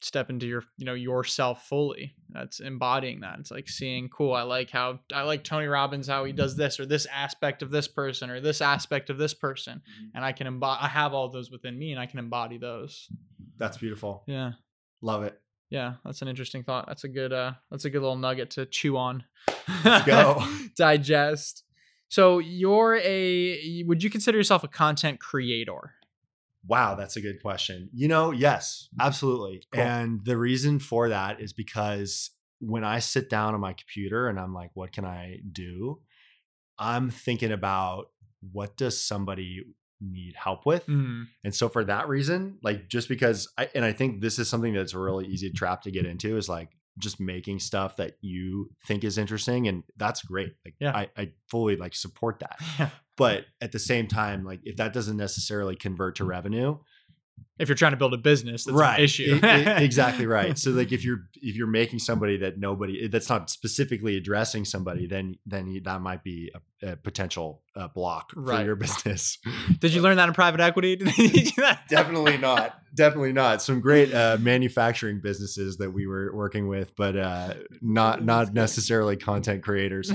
[0.00, 2.16] Step into your, you know, yourself fully.
[2.28, 3.38] That's embodying that.
[3.38, 6.80] It's like seeing, cool, I like how I like Tony Robbins how he does this
[6.80, 9.80] or this aspect of this person or this aspect of this person.
[10.12, 13.08] And I can embody I have all those within me and I can embody those.
[13.58, 14.24] That's beautiful.
[14.26, 14.52] Yeah.
[15.02, 15.40] Love it.
[15.70, 16.86] Yeah, that's an interesting thought.
[16.88, 19.22] That's a good uh that's a good little nugget to chew on.
[19.84, 20.44] Let's go.
[20.76, 21.62] Digest.
[22.12, 25.94] So you're a would you consider yourself a content creator?
[26.66, 27.88] Wow, that's a good question.
[27.94, 29.62] You know, yes, absolutely.
[29.72, 29.82] Cool.
[29.82, 34.38] And the reason for that is because when I sit down on my computer and
[34.38, 36.02] I'm like, what can I do?
[36.78, 38.10] I'm thinking about
[38.52, 39.62] what does somebody
[39.98, 40.86] need help with?
[40.88, 44.50] Mm, And so for that reason, like just because I and I think this is
[44.50, 48.14] something that's a really easy trap to get into is like just making stuff that
[48.20, 50.54] you think is interesting and that's great.
[50.64, 50.96] Like Yeah.
[50.96, 52.58] I, I fully like support that.
[52.78, 52.90] yeah.
[53.16, 56.28] But at the same time, like if that doesn't necessarily convert to mm.
[56.28, 56.78] revenue,
[57.58, 59.38] If you're trying to build a business, that's an issue.
[59.42, 60.58] I- I- exactly right.
[60.58, 65.06] So like if you're if you're making somebody that nobody that's not specifically addressing somebody,
[65.06, 66.50] then then you, that might be
[66.82, 68.60] a, a potential uh, block Right.
[68.60, 69.38] for your business.
[69.78, 70.96] Did you learn that in private equity?
[70.96, 71.86] Did you do that?
[71.88, 72.78] Definitely not.
[72.94, 73.62] Definitely not.
[73.62, 79.16] Some great uh, manufacturing businesses that we were working with, but uh, not not necessarily
[79.16, 80.10] content creators.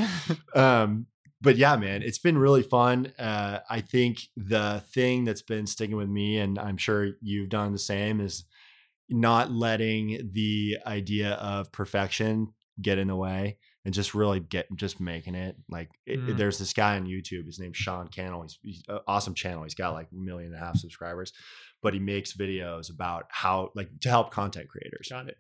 [0.54, 1.06] um
[1.42, 5.96] but yeah man it's been really fun uh i think the thing that's been sticking
[5.96, 8.46] with me and i'm sure you've done the same is
[9.10, 12.48] not letting the idea of perfection
[12.82, 16.38] get in the way and just really get just making it like it, Mm.
[16.38, 19.76] there's this guy on youtube his name's sean cannell he's, he's an awesome channel he's
[19.76, 21.32] got like a million and a half subscribers
[21.82, 25.38] but he makes videos about how like to help content creators Got it.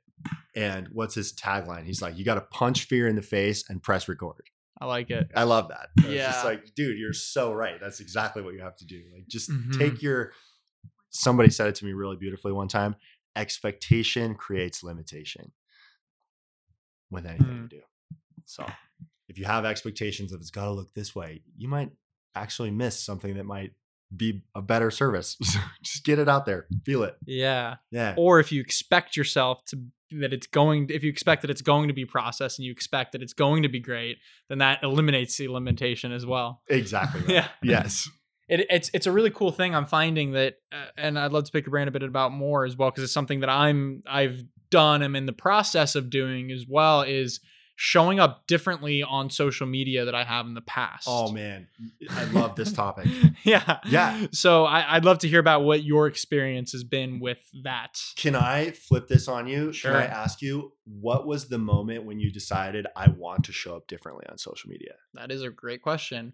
[0.55, 3.83] and what's his tagline he's like you got to punch fear in the face and
[3.83, 4.41] press record
[4.79, 5.31] I like it.
[5.35, 5.89] I love that.
[5.97, 6.31] It's Yeah.
[6.31, 7.79] just like, dude, you're so right.
[7.81, 9.03] That's exactly what you have to do.
[9.13, 9.77] Like, just Mhm.
[9.77, 10.33] take your.
[11.09, 12.95] Somebody said it to me really beautifully one time.
[13.35, 15.51] Expectation creates limitation
[17.09, 17.61] with anything Mm.
[17.63, 17.81] you do.
[18.45, 18.69] So,
[19.27, 21.91] if you have expectations of it's got to look this way, you might
[22.35, 23.73] actually miss something that might
[24.15, 25.37] be a better service.
[25.81, 27.17] just get it out there, feel it.
[27.25, 27.77] Yeah.
[27.91, 31.61] Yeah, Or if you expect yourself to that it's going if you expect that it's
[31.61, 34.17] going to be processed and you expect that it's going to be great,
[34.49, 36.61] then that eliminates the limitation as well.
[36.69, 37.21] exactly.
[37.27, 37.29] Right.
[37.29, 37.47] Yeah.
[37.61, 38.09] Yes.
[38.47, 41.51] it, it's it's a really cool thing I'm finding that, uh, and I'd love to
[41.51, 44.43] pick your brain a bit about more as well because it's something that I'm I've
[44.69, 45.01] done.
[45.01, 47.01] I'm in the process of doing as well.
[47.01, 47.39] Is
[47.79, 51.05] showing up differently on social media that I have in the past.
[51.07, 51.67] Oh man,
[52.09, 53.05] I love this topic.
[53.43, 54.25] yeah, Yeah.
[54.31, 58.01] So I, I'd love to hear about what your experience has been with that.
[58.15, 59.71] Can I flip this on you?
[59.71, 59.91] Sure.
[59.91, 63.75] Can I ask you what was the moment when you decided I want to show
[63.75, 64.93] up differently on social media?
[65.13, 66.33] That is a great question.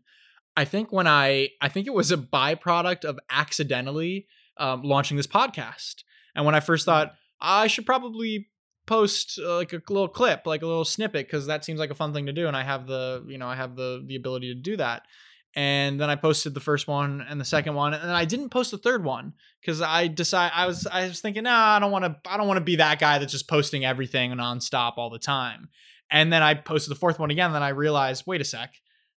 [0.56, 5.28] I think when I I think it was a byproduct of accidentally um, launching this
[5.28, 6.04] podcast,
[6.36, 8.48] and when I first thought I should probably
[8.86, 11.96] post uh, like a little clip, like a little snippet, because that seems like a
[11.96, 14.54] fun thing to do, and I have the you know I have the the ability
[14.54, 15.04] to do that.
[15.56, 18.50] And then I posted the first one and the second one, and then I didn't
[18.50, 21.92] post the third one because I decide I was I was thinking, nah, I don't
[21.92, 25.12] want to I don't want to be that guy that's just posting everything nonstop all
[25.12, 25.70] the time.
[26.10, 27.48] And then I posted the fourth one again.
[27.48, 28.74] And then I realized, wait a sec,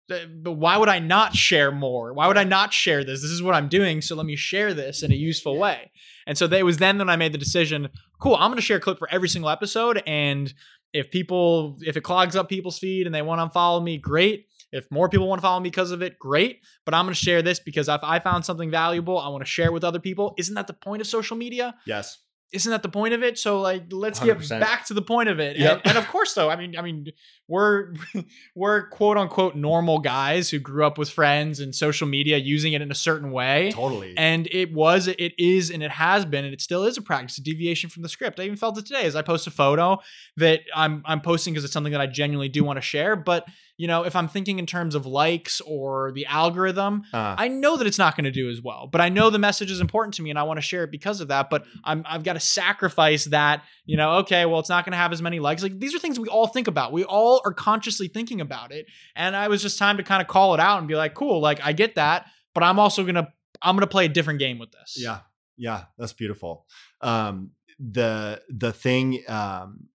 [0.08, 2.12] but why would I not share more?
[2.12, 3.22] Why would I not share this?
[3.22, 5.90] This is what I'm doing, so let me share this in a useful way.
[6.26, 7.88] And so it was then that I made the decision,
[8.20, 10.52] cool, I'm going to share a clip for every single episode and
[10.92, 14.46] if people if it clogs up people's feed and they want to follow me, great.
[14.72, 16.60] If more people want to follow me because of it, great.
[16.84, 19.50] But I'm going to share this because if I found something valuable, I want to
[19.50, 20.34] share with other people.
[20.38, 21.74] Isn't that the point of social media?
[21.86, 22.18] Yes
[22.52, 23.38] isn't that the point of it?
[23.38, 24.48] So like, let's 100%.
[24.48, 25.56] get back to the point of it.
[25.56, 25.78] Yep.
[25.78, 27.09] And, and, of course, though, I mean, I mean,
[27.48, 27.94] we're
[28.54, 32.82] we're quote unquote normal guys who grew up with friends and social media using it
[32.82, 33.72] in a certain way.
[33.72, 34.14] Totally.
[34.16, 37.37] And it was, it is, and it has been, and it still is a practice,
[37.38, 38.38] a deviation from the script.
[38.38, 39.98] I even felt it today as I post a photo
[40.37, 43.46] that I'm I'm posting because it's something that I genuinely do want to share, but
[43.76, 47.76] you know, if I'm thinking in terms of likes or the algorithm, uh, I know
[47.76, 48.88] that it's not going to do as well.
[48.90, 50.90] But I know the message is important to me and I want to share it
[50.90, 51.50] because of that.
[51.50, 54.98] But I'm I've got to sacrifice that, you know, okay, well, it's not going to
[54.98, 55.62] have as many likes.
[55.62, 56.92] Like these are things we all think about.
[56.92, 58.86] We all are consciously thinking about it.
[59.14, 61.40] And I was just time to kind of call it out and be like, cool,
[61.40, 63.28] like I get that, but I'm also gonna
[63.60, 64.96] I'm gonna play a different game with this.
[64.98, 65.20] Yeah.
[65.58, 66.66] Yeah, that's beautiful.
[67.02, 69.88] Um the the thing um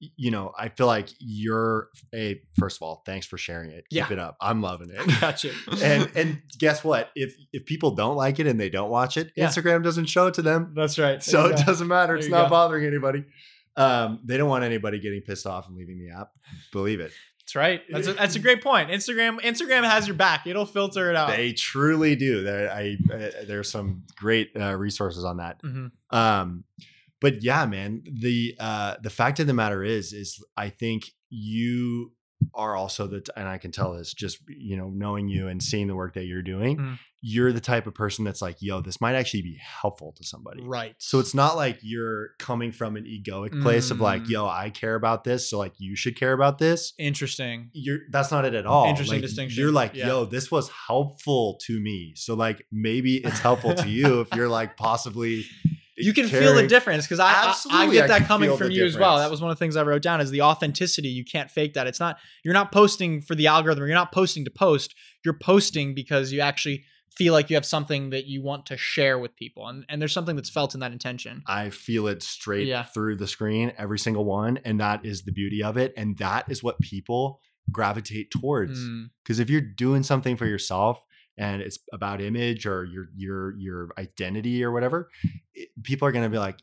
[0.00, 3.84] you know, I feel like you're a first of all, thanks for sharing it.
[3.90, 4.12] Keep yeah.
[4.12, 4.36] it up.
[4.40, 5.20] I'm loving it.
[5.20, 5.50] Gotcha.
[5.82, 7.10] and and guess what?
[7.14, 9.46] If if people don't like it and they don't watch it, yeah.
[9.46, 10.72] Instagram doesn't show it to them.
[10.76, 11.22] That's right.
[11.22, 12.14] so it doesn't matter.
[12.14, 12.50] There it's not go.
[12.50, 13.24] bothering anybody.
[13.76, 16.30] Um, they don't want anybody getting pissed off and leaving the app.
[16.72, 17.12] Believe it.
[17.40, 17.82] That's right.
[17.88, 18.90] That's a, that's a great point.
[18.90, 20.46] Instagram Instagram has your back.
[20.46, 21.30] It'll filter it out.
[21.30, 22.42] They truly do.
[22.42, 25.62] There I, I there's some great uh, resources on that.
[25.62, 26.16] Mm-hmm.
[26.16, 26.64] Um,
[27.20, 32.12] but yeah, man, the uh the fact of the matter is, is I think you
[32.54, 35.86] are also the and I can tell this just you know knowing you and seeing
[35.86, 36.98] the work that you're doing mm.
[37.20, 40.62] you're the type of person that's like yo this might actually be helpful to somebody
[40.62, 43.92] right so it's not like you're coming from an egoic place mm.
[43.92, 44.30] of like mm.
[44.30, 48.30] yo I care about this so like you should care about this interesting you're that's
[48.30, 50.06] not it at all interesting like, distinction you're like yeah.
[50.06, 54.48] yo this was helpful to me so like maybe it's helpful to you if you're
[54.48, 55.44] like possibly
[55.98, 57.32] you can feel the difference because I,
[57.70, 58.94] I, I get that coming from you difference.
[58.94, 59.18] as well.
[59.18, 61.08] That was one of the things I wrote down is the authenticity.
[61.08, 61.86] You can't fake that.
[61.86, 63.84] It's not you're not posting for the algorithm.
[63.86, 64.94] You're not posting to post.
[65.24, 66.84] You're posting because you actually
[67.18, 70.12] feel like you have something that you want to share with people and, and there's
[70.12, 72.84] something that's felt in that intention i feel it straight yeah.
[72.84, 76.44] through the screen every single one and that is the beauty of it and that
[76.48, 77.40] is what people
[77.72, 78.80] gravitate towards
[79.24, 79.42] because mm.
[79.42, 81.04] if you're doing something for yourself
[81.38, 85.08] and it's about image or your your your identity or whatever
[85.54, 86.58] it, people are going to be like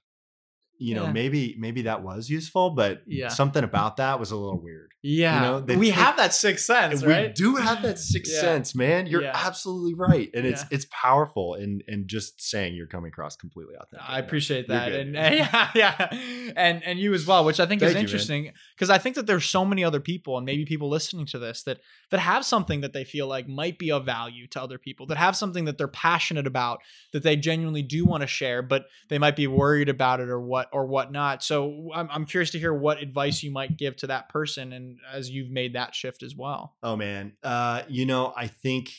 [0.77, 1.11] you know, yeah.
[1.11, 3.29] maybe maybe that was useful, but yeah.
[3.29, 4.91] something about that was a little weird.
[5.07, 7.27] Yeah, you know, we have that sixth sense, right?
[7.27, 8.41] We do have that sixth yeah.
[8.41, 9.05] sense, man.
[9.05, 11.53] You're absolutely right, and it's it's powerful.
[11.53, 14.09] And and just saying you're coming across completely authentic.
[14.09, 16.07] I appreciate that, and, and, yeah, yeah,
[16.55, 19.27] and and you as well, which I think Thank is interesting because I think that
[19.27, 22.81] there's so many other people, and maybe people listening to this that that have something
[22.81, 25.77] that they feel like might be of value to other people, that have something that
[25.77, 26.79] they're passionate about,
[27.13, 30.41] that they genuinely do want to share, but they might be worried about it or
[30.41, 31.43] what what or whatnot.
[31.43, 34.97] So I'm, I'm curious to hear what advice you might give to that person, and
[35.11, 36.75] as you've made that shift as well.
[36.83, 38.91] Oh man, uh, you know, I think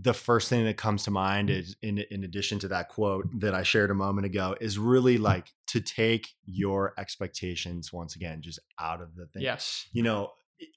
[0.00, 3.54] the first thing that comes to mind is in in addition to that quote that
[3.54, 8.58] I shared a moment ago is really like to take your expectations once again just
[8.80, 9.42] out of the thing.
[9.42, 9.86] Yes.
[9.92, 10.32] You know,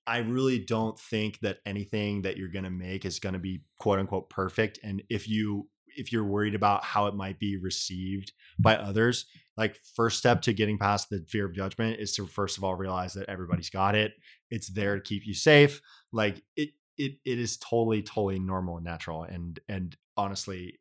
[0.05, 3.61] I really don't think that anything that you're going to make is going to be
[3.79, 8.31] quote unquote perfect and if you if you're worried about how it might be received
[8.57, 9.25] by others,
[9.59, 12.75] like first step to getting past the fear of judgment is to first of all
[12.75, 14.13] realize that everybody's got it.
[14.49, 15.81] It's there to keep you safe.
[16.13, 20.79] Like it it it is totally totally normal and natural and and honestly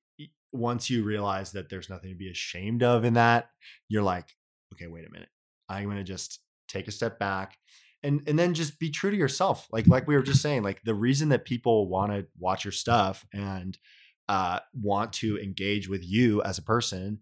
[0.53, 3.51] once you realize that there's nothing to be ashamed of in that,
[3.89, 4.35] you're like,
[4.73, 5.29] okay, wait a minute.
[5.69, 7.59] I'm going to just take a step back
[8.03, 9.67] and and then just be true to yourself.
[9.73, 12.73] Like like we were just saying, like the reason that people want to watch your
[12.73, 13.77] stuff and
[14.29, 17.19] uh, want to engage with you as a person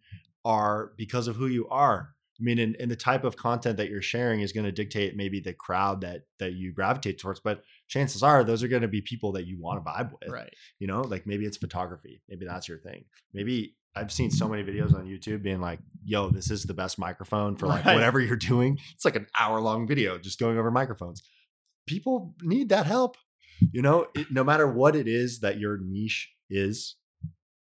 [0.47, 2.15] are because of who you are.
[2.39, 5.17] I mean, and, and the type of content that you're sharing is going to dictate
[5.17, 7.41] maybe the crowd that that you gravitate towards.
[7.41, 10.31] But chances are those are going to be people that you want to vibe with.
[10.31, 10.53] Right.
[10.79, 12.23] You know, like maybe it's photography.
[12.29, 13.05] Maybe that's your thing.
[13.33, 16.99] Maybe I've seen so many videos on YouTube being like, yo, this is the best
[16.99, 17.95] microphone for like right.
[17.95, 18.79] whatever you're doing.
[18.95, 21.23] It's like an hour long video just going over microphones.
[21.87, 23.17] People need that help.
[23.73, 26.97] You know, it, no matter what it is that your niche is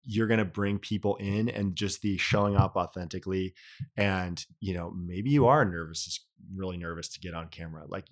[0.05, 3.55] you're going to bring people in and just the showing up authentically
[3.97, 6.21] and you know maybe you are nervous is
[6.55, 8.07] really nervous to get on camera like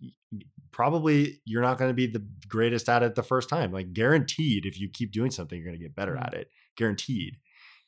[0.70, 4.66] probably you're not going to be the greatest at it the first time like guaranteed
[4.66, 6.26] if you keep doing something you're going to get better mm.
[6.26, 7.36] at it guaranteed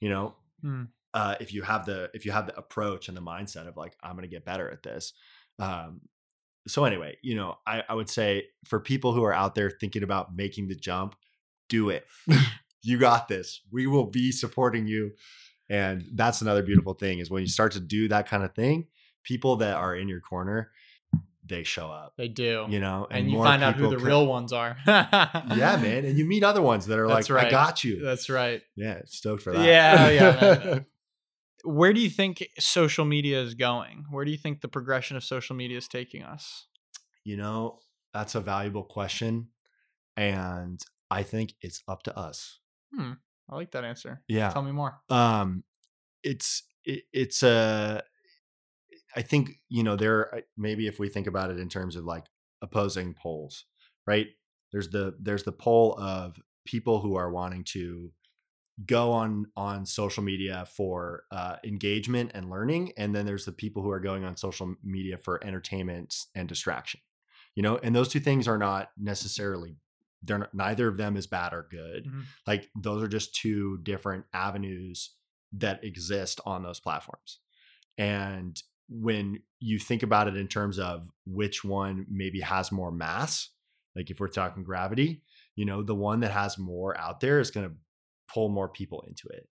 [0.01, 0.35] you know
[0.65, 0.89] mm.
[1.15, 3.95] uh, if you have the if you have the approach and the mindset of like
[4.03, 5.13] i'm going to get better at this
[5.59, 6.01] um,
[6.67, 10.03] so anyway you know I, I would say for people who are out there thinking
[10.03, 11.17] about making the jump
[11.69, 12.07] do it
[12.83, 13.61] you got this.
[13.71, 15.13] We will be supporting you.
[15.69, 18.89] And that's another beautiful thing is when you start to do that kind of thing,
[19.23, 20.73] people that are in your corner,
[21.45, 22.15] they show up.
[22.17, 22.67] They do.
[22.69, 24.07] You know, and, and you find out who the come.
[24.07, 24.77] real ones are.
[24.87, 26.05] yeah, man.
[26.05, 27.47] And you meet other ones that are that's like, right.
[27.49, 28.01] I got you.
[28.01, 28.63] That's right.
[28.77, 29.65] Yeah, stoked for that.
[29.65, 30.79] Yeah, oh, yeah.
[31.65, 34.07] Where do you think social media is going?
[34.11, 36.67] Where do you think the progression of social media is taking us?
[37.23, 37.81] You know,
[38.15, 39.49] that's a valuable question.
[40.17, 42.60] And I think it's up to us.
[42.95, 43.13] Hmm.
[43.49, 44.23] I like that answer.
[44.29, 44.51] Yeah.
[44.51, 45.01] Tell me more.
[45.09, 45.65] Um,
[46.23, 48.03] it's it, it's a.
[49.17, 52.27] I think you know there maybe if we think about it in terms of like
[52.63, 53.65] opposing poles,
[54.07, 54.29] right?
[54.73, 58.13] There's the there's the pole of people who are wanting to
[58.87, 63.83] go on on social media for uh, engagement and learning, and then there's the people
[63.83, 67.01] who are going on social media for entertainment and distraction.
[67.57, 69.77] You know, and those two things are not necessarily
[70.23, 72.07] they're not, neither of them is bad or good.
[72.07, 72.21] Mm-hmm.
[72.47, 75.15] Like those are just two different avenues
[75.53, 77.39] that exist on those platforms.
[77.99, 83.51] And when you think about it in terms of which one maybe has more mass,
[83.97, 85.23] like if we're talking gravity,
[85.57, 87.75] you know, the one that has more out there is going to
[88.33, 89.49] pull more people into it.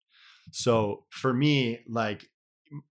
[0.53, 2.29] So for me, like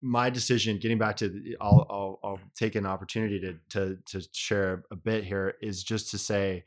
[0.01, 4.27] my decision, getting back to, the, I'll, I'll, I'll take an opportunity to, to, to
[4.33, 6.64] share a bit here is just to say,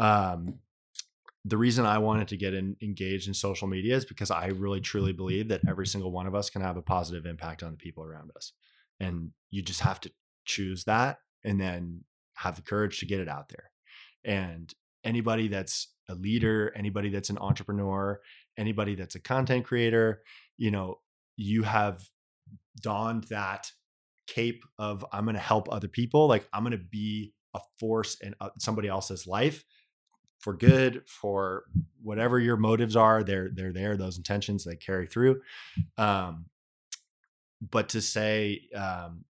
[0.00, 0.58] um,
[1.44, 4.80] the reason I wanted to get in, engaged in social media is because I really
[4.80, 7.76] truly believe that every single one of us can have a positive impact on the
[7.76, 8.52] people around us.
[8.98, 10.10] And you just have to
[10.44, 13.70] choose that and then have the courage to get it out there.
[14.24, 14.72] And
[15.04, 18.20] anybody that's a leader, anybody that's an entrepreneur,
[18.58, 20.22] anybody that's a content creator,
[20.58, 21.00] you know,
[21.36, 22.02] you have
[22.82, 23.70] donned that
[24.26, 28.16] cape of I'm going to help other people, like I'm going to be a force
[28.20, 29.64] in uh, somebody else's life
[30.40, 31.64] for good, for
[32.02, 33.96] whatever your motives are, they're they're there.
[33.96, 35.42] Those intentions they carry through.
[35.96, 36.46] Um,
[37.60, 39.24] but to say, um,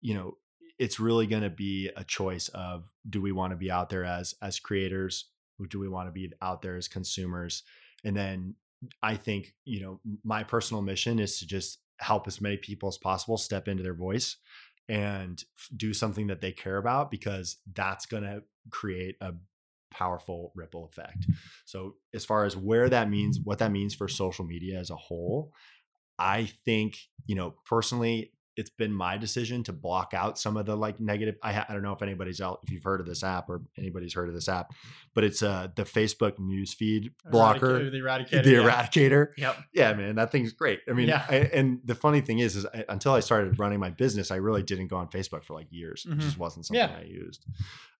[0.00, 0.36] you know,
[0.78, 4.04] it's really going to be a choice of do we want to be out there
[4.04, 7.62] as as creators, or do we want to be out there as consumers?
[8.04, 8.54] And then
[9.02, 12.98] I think you know my personal mission is to just help as many people as
[12.98, 14.36] possible step into their voice
[14.88, 15.42] and
[15.76, 19.34] do something that they care about because that's going to create a
[19.90, 21.26] powerful ripple effect.
[21.64, 24.96] So, as far as where that means, what that means for social media as a
[24.96, 25.52] whole,
[26.18, 30.76] I think, you know, personally, it's been my decision to block out some of the
[30.76, 31.36] like negative.
[31.44, 33.62] I, ha- I don't know if anybody's out, if you've heard of this app or
[33.78, 34.72] anybody's heard of this app,
[35.14, 39.28] but it's uh the Facebook newsfeed blocker, the eradicator, the eradicator.
[39.36, 39.56] Yep.
[39.72, 40.80] Yeah, man, that thing's great.
[40.90, 41.24] I mean, yeah.
[41.28, 44.36] I, and the funny thing is, is I, until I started running my business, I
[44.36, 46.04] really didn't go on Facebook for like years.
[46.04, 46.18] Mm-hmm.
[46.18, 46.96] It just wasn't something yeah.
[46.98, 47.46] I used.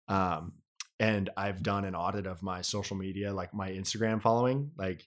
[0.08, 0.54] Um,
[1.00, 4.72] and I've done an audit of my social media, like my Instagram following.
[4.76, 5.06] Like,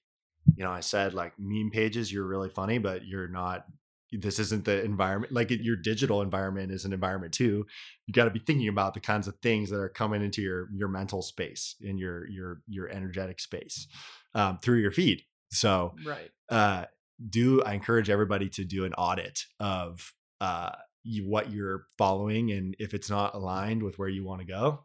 [0.55, 3.65] you know, I said like meme pages, you're really funny, but you're not.
[4.13, 5.31] This isn't the environment.
[5.31, 7.65] Like your digital environment is an environment too.
[8.07, 10.67] You got to be thinking about the kinds of things that are coming into your
[10.73, 13.87] your mental space in your your your energetic space
[14.35, 15.23] um, through your feed.
[15.49, 16.29] So, right.
[16.49, 16.85] Uh,
[17.29, 20.71] do I encourage everybody to do an audit of uh,
[21.03, 24.83] you, what you're following, and if it's not aligned with where you want to go,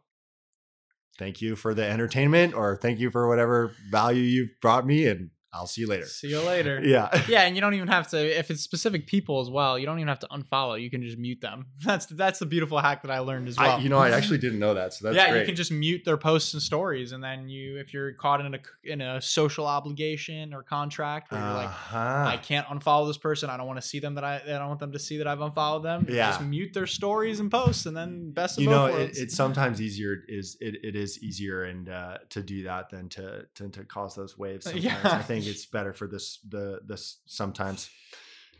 [1.17, 5.29] thank you for the entertainment or thank you for whatever value you've brought me and
[5.53, 6.05] I'll see you later.
[6.05, 6.81] See you later.
[6.87, 7.23] Yeah.
[7.27, 9.97] Yeah, and you don't even have to if it's specific people as well, you don't
[9.99, 10.81] even have to unfollow.
[10.81, 11.65] You can just mute them.
[11.83, 13.77] That's that's the beautiful hack that I learned as well.
[13.77, 14.93] I, you know, I actually didn't know that.
[14.93, 15.41] So that's Yeah, great.
[15.41, 18.55] you can just mute their posts and stories and then you if you're caught in
[18.55, 22.23] a in a social obligation or contract where you're uh-huh.
[22.25, 23.49] like I can't unfollow this person.
[23.49, 25.27] I don't want to see them that I I don't want them to see that
[25.27, 26.07] I've unfollowed them.
[26.09, 26.29] Yeah.
[26.29, 29.81] Just mute their stories and posts and then best of You know, it, it's sometimes
[29.81, 33.83] easier is it, it is easier and uh, to do that than to, to to
[33.83, 34.83] cause those waves sometimes.
[34.83, 34.99] Yeah.
[35.03, 37.89] I think it's better for this the this sometimes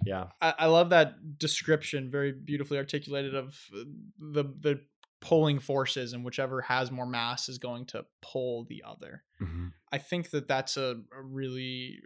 [0.05, 3.83] yeah I, I, love that description very beautifully articulated of uh,
[4.19, 4.81] the the
[5.19, 9.67] pulling forces and whichever has more mass is going to pull the other mm-hmm.
[9.91, 11.99] i think that that's a, a really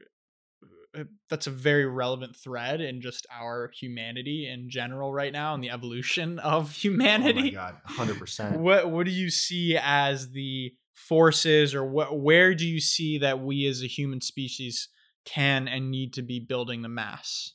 [0.98, 5.64] uh, that's a very relevant thread in just our humanity in general right now and
[5.64, 7.56] the evolution of humanity.
[7.58, 8.58] Oh my god, 100%.
[8.60, 13.40] What what do you see as the forces or what where do you see that
[13.40, 14.90] we as a human species
[15.26, 17.54] can and need to be building the mass?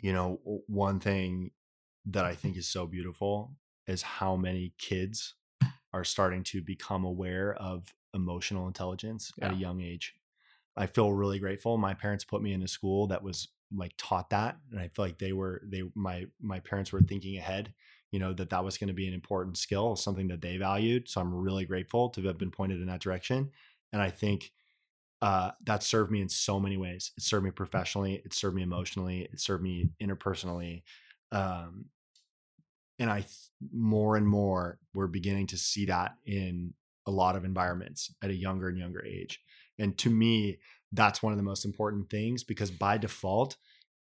[0.00, 1.52] You know, one thing
[2.06, 5.34] that I think is so beautiful is how many kids
[5.92, 10.14] are starting to become aware of emotional intelligence at a young age.
[10.76, 11.78] I feel really grateful.
[11.78, 15.04] My parents put me in a school that was like taught that, and I feel
[15.06, 17.74] like they were they my my parents were thinking ahead.
[18.10, 21.08] You know that that was going to be an important skill, something that they valued.
[21.08, 23.50] So I'm really grateful to have been pointed in that direction,
[23.92, 24.50] and I think
[25.20, 27.12] uh, that served me in so many ways.
[27.16, 28.22] It served me professionally.
[28.24, 29.28] It served me emotionally.
[29.32, 30.82] It served me interpersonally.
[31.32, 31.86] Um,
[32.98, 33.32] and I th-
[33.72, 36.74] more and more we're beginning to see that in
[37.06, 39.40] a lot of environments at a younger and younger age.
[39.78, 40.58] And to me,
[40.92, 43.56] that's one of the most important things because by default,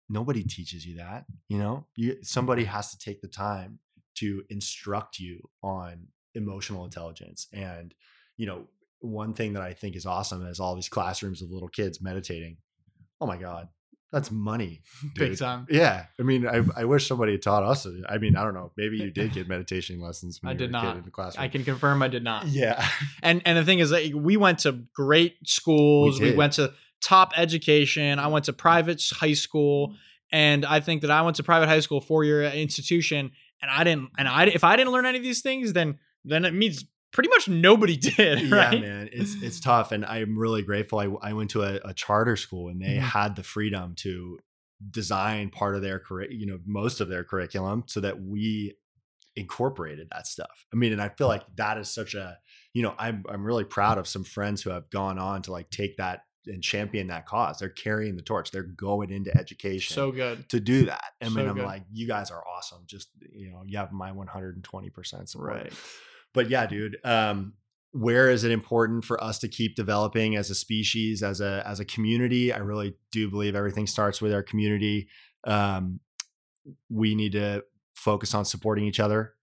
[0.09, 1.25] nobody teaches you that.
[1.47, 3.79] You know, you somebody has to take the time
[4.15, 7.47] to instruct you on emotional intelligence.
[7.53, 7.93] And
[8.37, 8.67] you know,
[8.99, 12.57] one thing that I think is awesome is all these classrooms of little kids meditating.
[13.21, 13.69] Oh my god,
[14.13, 14.83] that's money,
[15.15, 15.65] Big time.
[15.69, 17.87] Yeah, I mean, I, I wish somebody had taught us.
[17.87, 18.71] Uh, I mean, I don't know.
[18.77, 20.39] Maybe you did get meditation lessons.
[20.41, 20.97] When I you did were a kid not.
[20.97, 21.43] in the classroom.
[21.43, 22.47] I can confirm I did not.
[22.47, 22.87] Yeah,
[23.23, 26.19] And and the thing is that we went to great schools.
[26.19, 26.37] We, did.
[26.37, 28.19] went to top education.
[28.19, 29.95] I went to private high school, mm.
[30.31, 33.31] and I think that I went to private high school, four year institution,
[33.63, 34.09] and I didn't.
[34.19, 37.29] And I if I didn't learn any of these things, then then it means pretty
[37.29, 38.51] much nobody did.
[38.51, 38.73] Right?
[38.73, 40.99] yeah, man, it's it's tough, and I'm really grateful.
[40.99, 43.01] I I went to a, a charter school, and they Mhm.
[43.01, 44.37] had the freedom to
[44.91, 48.75] design part of their curric, you know, most of their curriculum, so that we
[49.35, 50.65] incorporated that stuff.
[50.71, 52.37] I mean, and I feel like that is such a,
[52.73, 55.69] you know, I'm I'm really proud of some friends who have gone on to like
[55.69, 57.59] take that and champion that cause.
[57.59, 58.51] They're carrying the torch.
[58.51, 59.93] They're going into education.
[59.93, 60.47] So good.
[60.49, 61.03] to do that.
[61.21, 61.65] I mean, So I'm good.
[61.65, 62.83] like, you guys are awesome.
[62.85, 65.49] Just you know, you have my 120% support.
[65.49, 65.73] Right.
[66.33, 66.97] But yeah, dude.
[67.03, 67.53] Um,
[67.91, 71.79] where is it important for us to keep developing as a species, as a as
[71.79, 72.51] a community?
[72.51, 75.07] I really do believe everything starts with our community.
[75.43, 75.99] Um,
[76.89, 77.63] we need to
[77.95, 79.33] focus on supporting each other.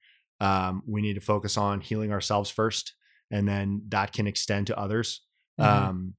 [0.41, 2.95] Um, we need to focus on healing ourselves first,
[3.31, 5.21] and then that can extend to others.
[5.61, 5.65] Mhm.
[5.65, 6.15] Um,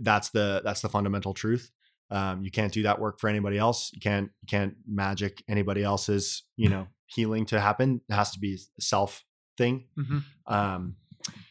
[0.00, 1.70] that's the that's the fundamental truth.
[2.10, 3.90] Um, you can't do that work for anybody else.
[3.92, 8.00] You can't you can't magic anybody else's you know healing to happen.
[8.08, 9.24] It has to be a self
[9.56, 9.86] thing.
[9.98, 10.24] Mhm.
[10.46, 10.96] Um,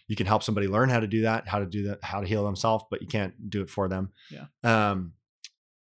[0.07, 2.27] you can help somebody learn how to do that, how to do that, how to
[2.27, 4.11] heal themselves, but you can't do it for them.
[4.31, 4.45] Yeah.
[4.63, 5.13] Um,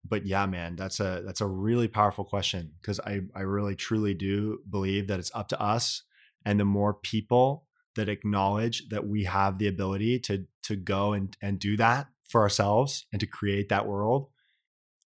[0.07, 4.15] but yeah, man, that's a that's a really powerful question because I I really truly
[4.15, 6.03] do believe that it's up to us,
[6.45, 11.37] and the more people that acknowledge that we have the ability to to go and
[11.43, 14.29] and do that for ourselves and to create that world,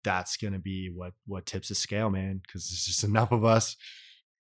[0.05, 2.41] that's gonna be what what tips the scale, man.
[2.43, 3.77] Because there's just enough of us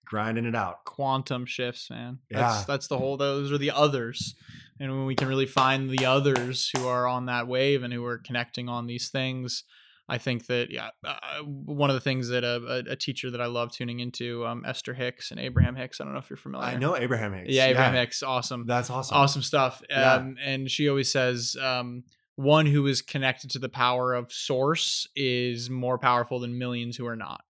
[0.05, 0.85] grinding it out.
[0.85, 2.19] Quantum shifts, man.
[2.31, 2.41] Yeah.
[2.41, 3.17] That's that's the whole.
[3.17, 4.35] Those are the others,
[4.81, 8.05] and when we can really find the others who are on that wave and who
[8.05, 9.65] are connecting on these things,
[10.09, 13.47] I think that yeah, uh, one of the things that a, a, teacher that I
[13.47, 16.01] love tuning into, um, Esther Hicks and Abraham Hicks.
[16.01, 16.67] I don't know if you're familiar.
[16.67, 17.51] I know Abraham Hicks.
[17.51, 19.17] Yeah, Abraham Hicks, awesome, That's awesome.
[19.17, 19.83] awesome stuff.
[19.89, 20.15] Yeah.
[20.15, 22.05] Um, and she always says, um,
[22.37, 27.07] one who is connected to the power of source is more powerful than millions who
[27.07, 27.43] are not.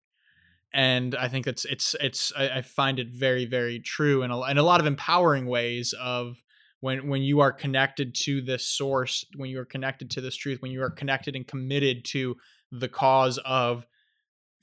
[0.74, 4.42] And I think that's it's it's I, I find it very very true in a,
[4.50, 6.42] in a lot of empowering ways of
[6.80, 10.62] when when you are connected to this source, when you are connected to this truth,
[10.62, 12.36] when you are connected and committed to
[12.70, 13.86] the cause of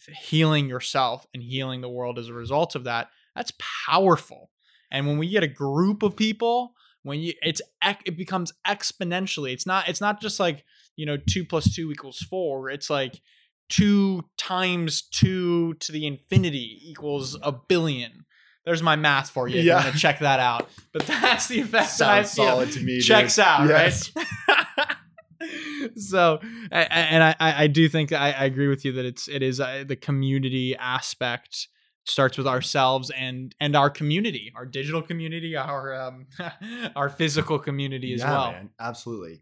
[0.08, 3.54] healing yourself and healing the world as a result of that, that's
[3.88, 4.50] powerful.
[4.92, 6.74] And when we get a group of people,
[7.04, 7.62] when you it's
[8.06, 9.54] it becomes exponentially.
[9.54, 10.64] It's not it's not just like
[10.96, 12.70] you know two plus two equals four.
[12.70, 13.20] It's like
[13.70, 18.26] two times two to the infinity equals a billion.
[18.66, 19.58] There's my math for you.
[19.58, 19.62] Yeah.
[19.64, 19.74] Yeah.
[19.76, 20.70] You're gonna check that out.
[20.94, 23.00] But that's the effect that I Sounds feel solid to me.
[23.02, 23.46] checks dude.
[23.46, 24.12] out, Yes.
[24.16, 24.26] right?
[25.96, 26.40] so,
[26.72, 29.84] and I, I do think I, I agree with you that it's it is uh,
[29.88, 31.68] the community aspect
[32.10, 36.28] starts with ourselves and and our community, our digital community, our um
[36.96, 38.52] our physical community as yeah, well.
[38.52, 39.42] man, absolutely.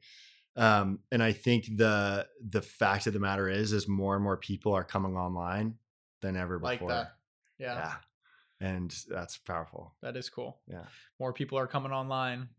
[0.55, 4.37] Um, and I think the the fact of the matter is, is more and more
[4.37, 5.75] people are coming online
[6.21, 6.89] than ever Like before.
[6.91, 7.13] that.
[7.59, 7.93] Yeah,
[8.59, 9.93] and that's powerful.
[10.01, 10.59] that is cool.
[10.67, 10.85] Yeah.
[11.19, 12.49] more people are coming online.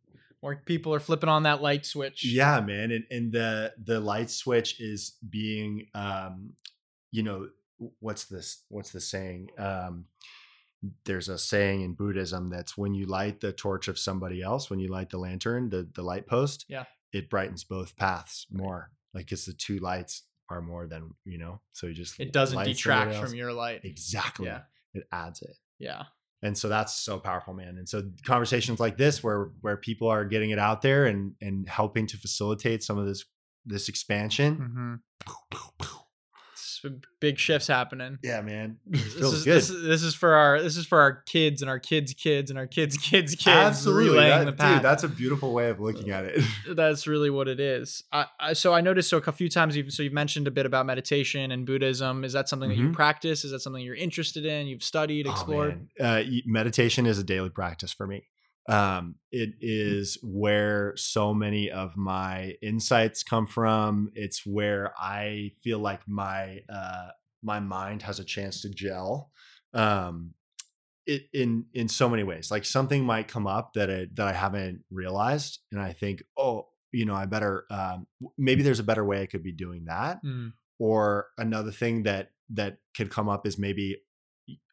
[0.43, 2.25] More people are flipping on that light switch.
[2.25, 6.53] Yeah, man, and and the the light switch is being, um,
[7.11, 7.49] you know,
[8.01, 8.65] what's this?
[8.69, 9.51] What's the saying?
[9.59, 10.07] Um,
[11.05, 14.79] there's a saying in Buddhism that's when you light the torch of somebody else, when
[14.79, 16.85] you light the lantern, the the light post, Yeah.
[17.13, 18.91] it brightens both paths more.
[19.15, 21.61] Like it's the two lights are more than you know.
[21.73, 23.81] So you just it doesn't detract from your light.
[23.85, 24.47] exactly.
[24.47, 24.61] Yeah.
[24.95, 25.57] It adds it.
[25.79, 26.05] Yeah.
[26.43, 30.25] and so that's so powerful man and so conversations like this where where people are
[30.25, 33.25] getting it out there and and helping to facilitate some of this
[33.67, 34.95] this expansion Mm-hmm.
[37.21, 38.19] Big shifts happening.
[38.23, 41.63] yeah man This is, this is this is for our this is for our kids
[41.63, 43.47] and our kids' kids and our kids' kids' kids.
[43.49, 46.43] absolutely That- dude that's a beautiful way of looking at it
[46.75, 48.03] that's really what it is.
[48.13, 50.67] I, I, so I noticed so a few times you've so you've mentioned a bit
[50.67, 52.25] about meditation and Buddhism.
[52.25, 52.93] Is that something that you Mhm.
[52.95, 53.45] practice?
[53.45, 54.67] Is that something you're interested in?
[54.67, 55.87] You've studied, Oh, explored?
[55.99, 56.25] man.
[56.27, 58.25] uh, meditation is a daily practice for me.
[58.69, 64.11] Um, it is where so many of my insights come from.
[64.15, 67.09] It's where I feel like my uh,
[67.43, 69.31] my mind has a chance to gel.
[69.75, 70.35] Um,
[71.07, 74.33] it, in in so many ways, like something might come up that I, that I
[74.33, 78.07] haven't realized, and I think, oh, you know, I better um,
[78.37, 80.53] maybe there's a better way I could be doing that Mm.
[80.79, 84.03] or another thing that that could come up is maybe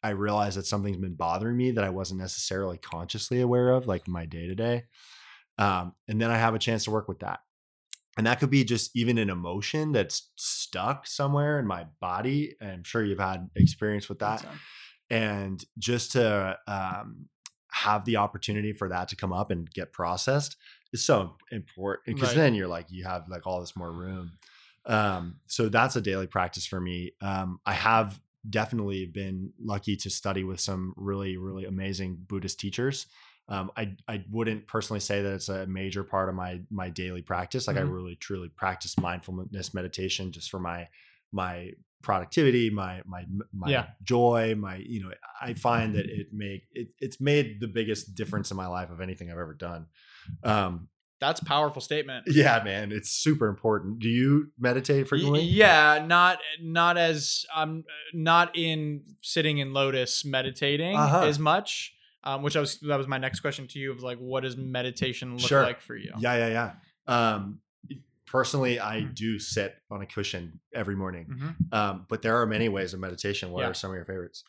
[0.03, 4.07] I realize that something's been bothering me that I wasn't necessarily consciously aware of, like
[4.07, 4.83] my day to day.
[5.57, 7.39] Um, and then I have a chance to work with that.
[8.17, 12.55] And that could be just even an emotion that's stuck somewhere in my body.
[12.61, 14.41] I'm sure you've had experience with that.
[15.09, 17.27] And just to um,
[17.71, 20.55] have the opportunity for that to come up and get processed
[20.93, 22.35] is so important because Right.
[22.35, 24.31] then you're like, you have like all this more room.
[24.85, 27.11] Um, so that's a daily practice for me.
[27.21, 28.19] Um, I have
[28.49, 33.07] definitely been lucky to study with some really, really amazing Buddhist teachers.
[33.47, 37.21] Um, I I wouldn't personally say that it's a major part of my my daily
[37.21, 37.67] practice.
[37.67, 37.93] Like I Mhm.
[37.93, 40.87] really truly practice mindfulness meditation just for my
[41.31, 41.71] my
[42.01, 43.87] productivity, my my my Yeah.
[44.03, 45.11] joy, my you know.
[45.41, 48.99] I find that it make it, it's made the biggest difference in my life of
[49.01, 49.87] anything I've ever done.
[50.43, 50.89] Um,
[51.19, 52.25] that's a powerful statement.
[52.27, 53.99] yeah, man, it's super important.
[53.99, 55.43] Do you meditate frequently?
[55.43, 61.21] Yeah, not not as I'm not in sitting in lotus meditating Uh-huh.
[61.25, 61.93] as much.
[62.23, 64.57] Um, which I was that was my next question to you of like, what does
[64.57, 65.61] meditation look Sure.
[65.61, 66.11] like for you?
[66.17, 66.73] Yeah, yeah,
[67.07, 67.33] yeah.
[67.37, 67.61] Um,
[68.25, 69.13] personally, I Mhm.
[69.15, 71.27] do sit on a cushion every morning.
[71.27, 71.73] Mhm.
[71.73, 73.51] Um, but there are many ways of meditation.
[73.51, 73.69] What Yeah.
[73.69, 74.43] are some of your favorites?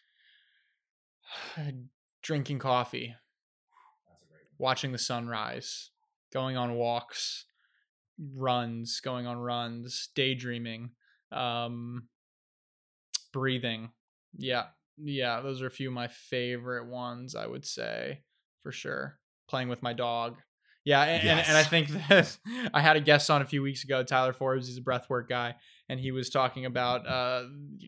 [2.22, 3.14] Drinking coffee,
[4.58, 5.90] watching the sunrise,
[6.36, 7.46] going on walks,
[8.34, 10.90] runs, going on runs, daydreaming,
[11.32, 12.08] um,
[13.32, 13.88] breathing.
[14.36, 14.64] Yeah.
[15.02, 15.40] Yeah.
[15.40, 18.20] Those are a few of my favorite ones, I would say,
[18.62, 19.18] for sure.
[19.48, 20.36] Playing with my dog.
[20.84, 21.04] Yeah.
[21.04, 22.36] And, and, and I think that
[22.74, 25.54] I had a guest on a few weeks ago, Tyler Forbes, he's a breathwork guy.
[25.88, 27.44] And he was talking about uh,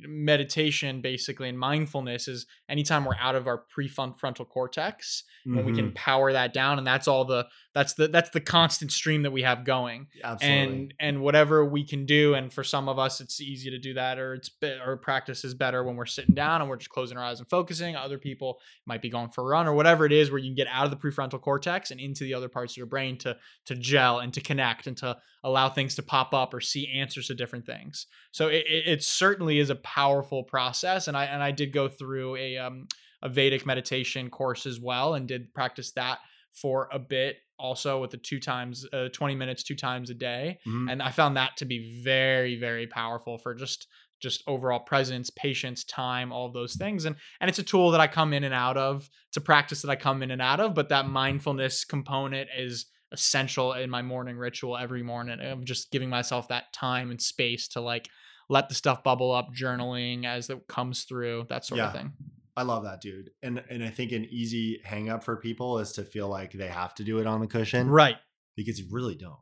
[0.07, 5.91] meditation, basically, and mindfulness is anytime we're out of our prefrontal cortex, when we can
[5.93, 5.95] Mhm.
[5.95, 9.43] power that down, and that's all the that's the that's the constant stream that we
[9.43, 10.59] have going absolutely.
[10.81, 13.95] and and whatever we can do and for some of us it's easy to do
[13.95, 14.51] that or it's
[14.85, 17.49] or practice is better when we're sitting down and we're just closing our eyes and
[17.49, 20.49] focusing other people might be going for a run or whatever it is where you
[20.49, 23.17] can get out of the prefrontal cortex and into the other parts of your brain
[23.17, 26.89] to to gel and to connect and to allow things to pop up or see
[26.89, 27.88] answers to different things
[28.33, 31.89] so it, it, it certainly is a powerful process and i and i did go
[31.89, 32.87] through a um
[33.23, 36.19] a vedic meditation course as well and did practice that
[36.53, 40.59] for a bit also with the two times uh, 20 minutes two times a day
[40.67, 40.91] Mhm.
[40.91, 43.87] and i found that to be very very powerful for just
[44.21, 48.07] just overall presence patience time all those things and and it's a tool that i
[48.09, 50.75] come in and out of it's a practice that i come in and out of
[50.75, 56.09] but that mindfulness component is essential in my morning ritual every morning of just giving
[56.09, 58.09] myself that time and space to like
[58.51, 62.13] let the stuff bubble up journaling as it comes through that sort of thing
[62.59, 63.31] I love that, dude.
[63.41, 66.67] And and I think an easy hang up for people is to feel like they
[66.67, 68.17] have to do it on the cushion, right
[68.57, 69.39] Because you really don't.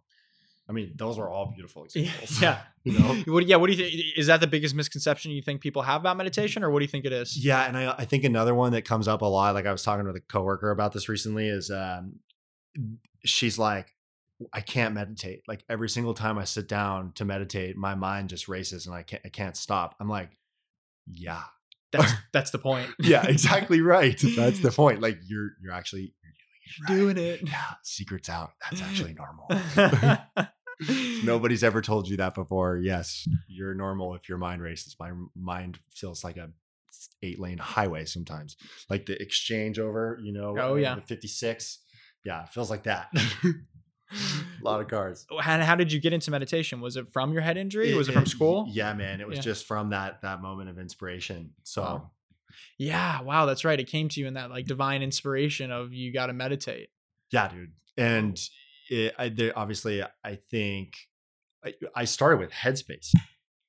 [0.69, 2.43] I mean, those are all beautiful examples.
[2.43, 3.23] yeah you know.
[3.33, 6.03] what, yeah what do you think is that the biggest misconception you think people have
[6.03, 8.55] about meditation or what do you think it is Yeah, and I, I think another
[8.55, 11.09] one that comes up a lot, like I was talking with a coworker about this
[11.09, 12.17] recently, is um,
[13.29, 13.95] she's like,
[14.53, 15.43] I can't meditate.
[15.49, 19.03] Like every single time I sit down to meditate, my mind just races and I
[19.03, 19.95] can't I can't stop.
[20.01, 20.37] I'm like,
[21.11, 21.43] yeah,
[21.93, 24.21] that's that's the point yeah, exactly right.
[24.37, 25.01] That's the point.
[25.01, 26.13] Like you're you're actually
[26.79, 27.15] you're doing it.
[27.17, 28.53] doing it Yeah, secrets out.
[28.71, 29.49] That's actually normal.
[31.25, 32.77] Nobody's ever told you that before.
[32.77, 34.95] Yes, you're normal if your mind races.
[35.01, 36.51] My mind feels like a
[37.23, 38.57] eight lane highway sometimes.
[38.91, 40.95] Like the exchange over, you know, Oh, uh, yeah.
[40.95, 41.79] the 56.
[42.27, 43.09] Yeah, it feels like that.
[43.15, 45.27] a lot of cars.
[45.31, 48.13] and how did you get into meditation was it from your head injury was it,
[48.13, 49.21] It- from school Yeah, man.
[49.21, 49.43] It was Yeah.
[49.43, 51.53] just from that that moment of inspiration.
[51.65, 52.11] So Wow.
[52.79, 56.13] yeah wow that's right it came to you in that like divine inspiration of you
[56.13, 56.89] got to meditate
[57.33, 57.73] yeah, dude.
[57.97, 58.39] And
[58.89, 60.95] it, I, there, obviously, I think
[61.65, 63.11] I, I started with Headspace.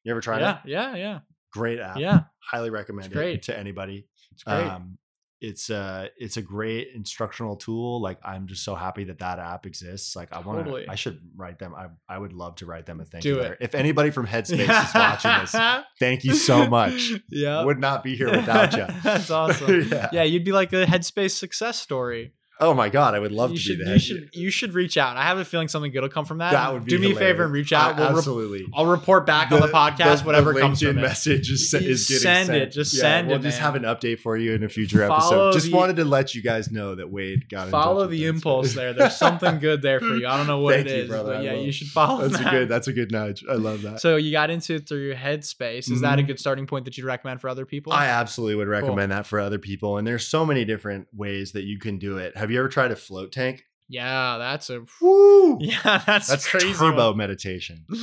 [0.04, 0.70] You ever tried yeah it?
[0.70, 1.20] yeah yeah yeah.
[1.52, 1.98] Great app.
[1.98, 3.36] yeah Highly recommend great.
[3.38, 4.06] it to anybody.
[4.32, 5.00] it's great Um,
[5.40, 8.02] it's a it's a great instructional tool.
[8.02, 10.16] Like I'm just so happy that that app exists.
[10.16, 10.86] Like I want Totally.
[10.86, 11.76] to, I should write them.
[11.76, 13.42] I I would love to write them a thank Do you it.
[13.42, 13.58] letter.
[13.62, 15.56] If anybody from Headspace is watching this,
[16.00, 17.12] thank you so much.
[17.30, 17.64] Yeah.
[17.64, 18.86] Would not be here without you.
[19.04, 19.90] That's awesome.
[19.92, 20.10] yeah.
[20.12, 22.34] Yeah, you'd be like the Headspace success story.
[22.60, 23.86] Oh my god, I would love you to should, that.
[23.88, 25.16] you the should, you should reach out.
[25.16, 26.52] I have a feeling something good will come from that.
[26.54, 27.98] That would be Do me a favor and reach out.
[27.98, 28.66] We'll absolutely.
[28.74, 31.02] I'll report back on the podcast, whatever comes LinkedIn from it.
[31.02, 32.58] message is, You is getting send sent.
[32.58, 33.74] it, just send we'll it, just man.
[33.74, 35.54] have an update for you in a future Follow episode.
[35.54, 38.92] Just wanted to let you guys know that Wade got Follow the impulse there.
[38.94, 40.26] There's something good there for you.
[40.28, 41.36] I don't know what it you, brother.
[41.36, 42.54] but yeah, you should follow That's that.
[42.54, 42.70] a good.
[42.70, 43.44] That's a good nudge.
[43.50, 44.02] I love that.
[44.02, 45.92] So you got into it through your Headspace.
[45.92, 46.28] Is that a Mhm.
[46.28, 47.94] good starting point that you'd recommend for other people?
[47.94, 49.98] I absolutely would recommend that for other people.
[50.00, 52.36] And there's so many different ways that you can do it.
[52.48, 53.66] Have you ever tried a float tank?
[53.90, 55.58] yeah, that's a Woo!
[55.60, 56.74] yeah, that's, That's crazy.
[56.74, 57.18] turbo one.
[57.18, 57.86] meditation.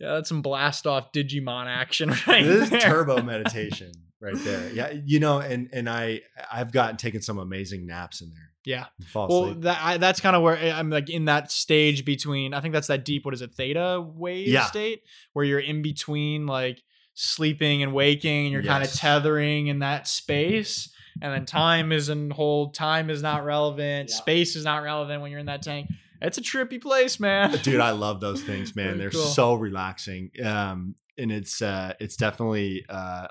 [0.00, 4.70] Yeah, that's some blast off Digimon action right this is turbo meditation right there.
[4.72, 6.20] Yeah, you know, and and I
[6.52, 8.50] I've gotten taken some amazing naps in there.
[8.66, 8.86] Yeah.
[9.14, 12.52] Well, that I, that's kind of where eh, I'm like in that stage between.
[12.52, 13.24] I think that's that deep.
[13.24, 13.54] What is it?
[13.54, 14.64] Theta wave Yeah.
[14.66, 15.02] state
[15.32, 16.82] where you're in between like
[17.14, 20.92] sleeping and waking, and you're kind of tethering in that space.
[21.22, 22.74] And then time isn't hold.
[22.74, 24.10] Time is not relevant.
[24.10, 24.16] Yeah.
[24.16, 25.88] Space is not relevant when you're in that tank.
[26.20, 27.52] It's a trippy place, man.
[27.62, 29.20] dude i love those things man they're cool.
[29.20, 33.28] so relaxing um and it's uh it's definitely uh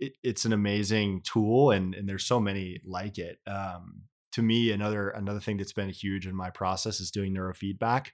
[0.00, 4.70] it, it's an amazing tool and and there's so many like it um to me
[4.72, 8.08] another another thing that's been huge in my process is doing neurofeedback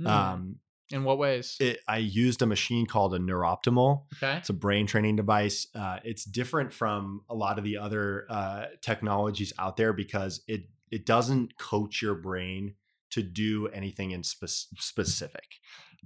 [0.00, 0.06] Hmm.
[0.06, 0.56] um
[0.90, 1.56] in what ways?
[1.60, 4.38] it, i used a machine called a NeurOptimal okay.
[4.38, 5.66] it's a brain training device.
[5.74, 10.62] Uh, it's different from a lot of the other uh, technologies out there because it
[10.90, 12.74] it doesn't coach your brain
[13.10, 14.46] to do anything in spe-
[14.78, 15.44] specific.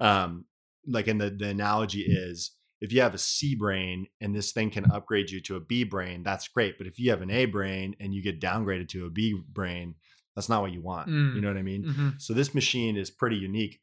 [0.01, 0.47] Um,
[0.87, 4.71] like, in the the analogy is if you have a C brain and this thing
[4.71, 6.79] can upgrade you to a B brain, that's great.
[6.79, 9.95] But if you have an A brain and you get downgraded to a B brain,
[10.35, 11.09] that's not what you want.
[11.09, 11.37] Mm.
[11.37, 11.85] You know what I mean?
[11.85, 12.21] Mhm.
[12.21, 13.81] So this machine is pretty unique.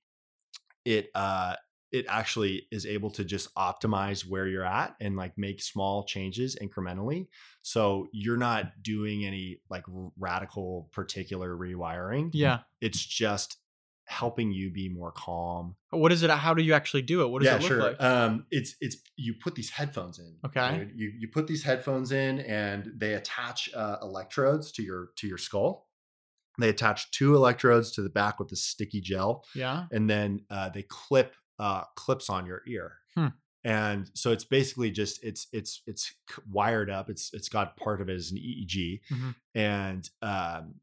[0.86, 1.56] It uh
[1.92, 6.56] it actually is able to just optimize where you're at and like make small changes
[6.62, 7.28] incrementally.
[7.62, 9.86] So you're not doing any like
[10.18, 12.30] radical particular rewiring.
[12.34, 12.60] Yeah.
[12.80, 13.58] It's just
[14.06, 15.76] helping you be more calm.
[15.92, 16.30] What is it?
[16.30, 17.30] How do you actually do it?
[17.30, 17.82] What does yeah, it look sure.
[17.82, 18.02] like?
[18.02, 20.36] Um it's it's you put these headphones in.
[20.46, 20.78] Okay.
[20.78, 20.92] dude.
[20.96, 25.40] You you put these headphones in and they attach uh, electrodes to your to your
[25.40, 25.89] skull.
[26.60, 29.86] They attach two electrodes to the back with the sticky gel yeah.
[29.92, 32.98] and then uh, they clip uh, clips on your ear.
[33.16, 33.28] Hmm.
[33.64, 36.14] And so it's basically just it's it's it's
[36.50, 37.10] wired up.
[37.10, 39.36] It's it's got part of it as an EEG, Mhm.
[39.54, 40.76] and um,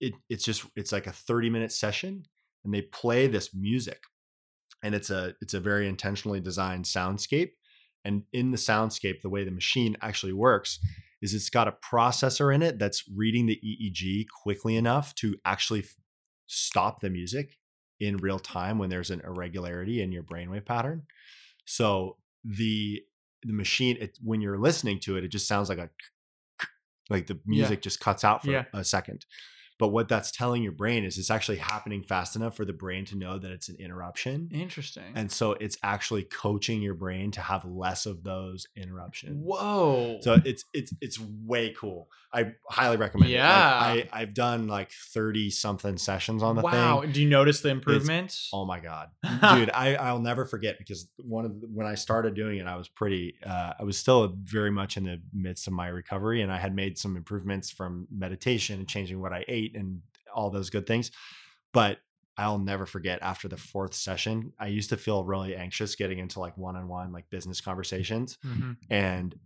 [0.00, 2.24] it it's just it's like a thirty minute session,
[2.64, 4.00] and they play this music,
[4.82, 7.52] and it's a it's a very intentionally designed soundscape.
[8.04, 10.80] And in the soundscape, the way the machine actually works
[11.22, 15.80] is it's got a processor in it that's reading the EEG quickly enough to actually
[15.80, 15.94] f-
[16.46, 17.56] stop the music
[17.98, 21.04] in real time when there's an irregularity in your brainwave pattern.
[21.64, 23.02] So the
[23.42, 25.88] the machine it, when you're listening to it, it just sounds like a
[27.08, 28.64] like the music just cuts out for Yeah.
[28.72, 29.24] a second.
[29.78, 33.04] But what that's telling your brain is it's actually happening fast enough for the brain
[33.06, 34.48] to know that it's an interruption.
[34.52, 35.04] Interesting.
[35.14, 39.44] And so it's actually coaching your brain to have less of those interruptions.
[39.44, 40.18] Whoa.
[40.22, 42.08] So it's it's it's way cool.
[42.32, 43.92] I highly recommend Yeah.
[43.92, 43.96] it.
[43.96, 46.70] Like I I've done like 30 something sessions on the wow.
[46.70, 46.80] thing.
[46.80, 47.12] Wow.
[47.12, 48.50] Do you notice the improvements?
[48.52, 49.10] Oh my god.
[49.22, 52.76] Dude, I I'll never forget because one of the, when I started doing it I
[52.76, 56.50] was pretty uh I was still very much in the midst of my recovery and
[56.50, 60.02] I had made some improvements from meditation and changing what I ate and
[60.34, 61.10] all those good things.
[61.72, 61.98] But
[62.38, 66.38] I'll never forget after the fourth session, I used to feel really anxious getting into
[66.40, 68.76] like one-on-one like business conversations Mhm.
[68.90, 69.38] and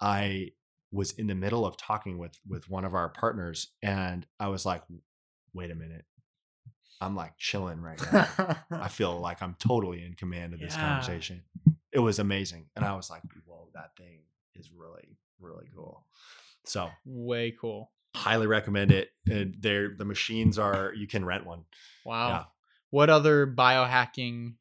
[0.00, 0.52] I
[0.92, 4.64] was in the middle of talking with with one of our partners and I was
[4.64, 4.82] like
[5.52, 6.04] wait a minute
[7.00, 10.80] I'm like chilling right now I feel like I'm totally in command of this Yeah.
[10.82, 11.42] conversation
[11.92, 14.20] it was amazing and I was like whoa that thing
[14.54, 16.06] is really really cool
[16.64, 17.90] so Way cool.
[18.16, 21.64] Highly recommend it and they're the machines are you can rent one
[22.06, 22.28] Wow.
[22.28, 22.44] Yeah.
[22.90, 24.54] What other biohacking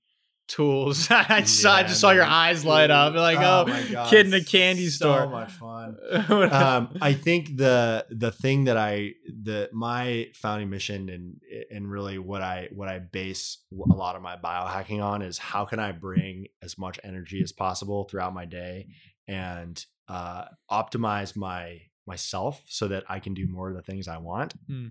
[0.47, 1.07] tools?
[1.11, 3.13] I just, saw, I just saw your eyes light up.
[3.13, 5.19] Like, oh, my God, kid in a candy so store.
[5.19, 5.97] So much fun
[6.51, 11.39] um, I think the the thing that I the my founding mission and
[11.69, 15.65] and really what I what I base a lot of my biohacking on is how
[15.65, 18.87] can I bring as much energy as possible throughout my day
[19.27, 24.17] and uh, optimize my myself so that I can do more of the things I
[24.17, 24.53] want.
[24.67, 24.87] Hmm.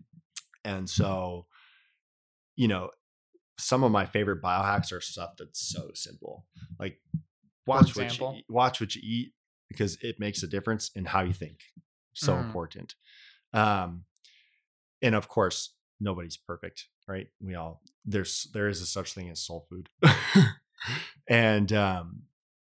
[0.65, 1.47] And so,
[2.57, 2.91] you know,
[3.59, 6.47] some of my favorite biohacks are stuff that's so simple,
[6.79, 7.01] like
[7.67, 9.33] watch what you eat, watch what you eat
[9.69, 11.59] because it makes a difference in how you think.
[12.15, 12.47] so Mm.
[12.47, 12.95] important.
[13.53, 14.05] Um,
[15.03, 17.29] and of course, nobody's perfect, right?
[17.41, 19.89] We all there's there is a such thing as soul food,
[21.29, 22.23] and um,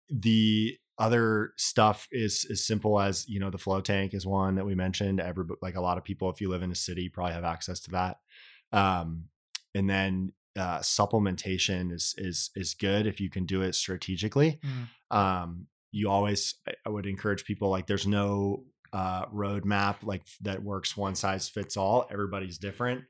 [0.09, 4.65] the other stuff is as simple as you know the float tank is one that
[4.65, 5.19] we mentioned.
[5.19, 7.79] Every like a lot of people, if you live in a city, probably have access
[7.81, 8.17] to that.
[8.71, 9.25] Um,
[9.73, 14.59] and then uh, supplementation is is is good if you can do it strategically.
[14.63, 15.17] Mm.
[15.17, 20.95] Um, you always I- would encourage people like there's no uh, roadmap like that works
[20.95, 22.07] one size fits all.
[22.11, 23.01] Everybody's different.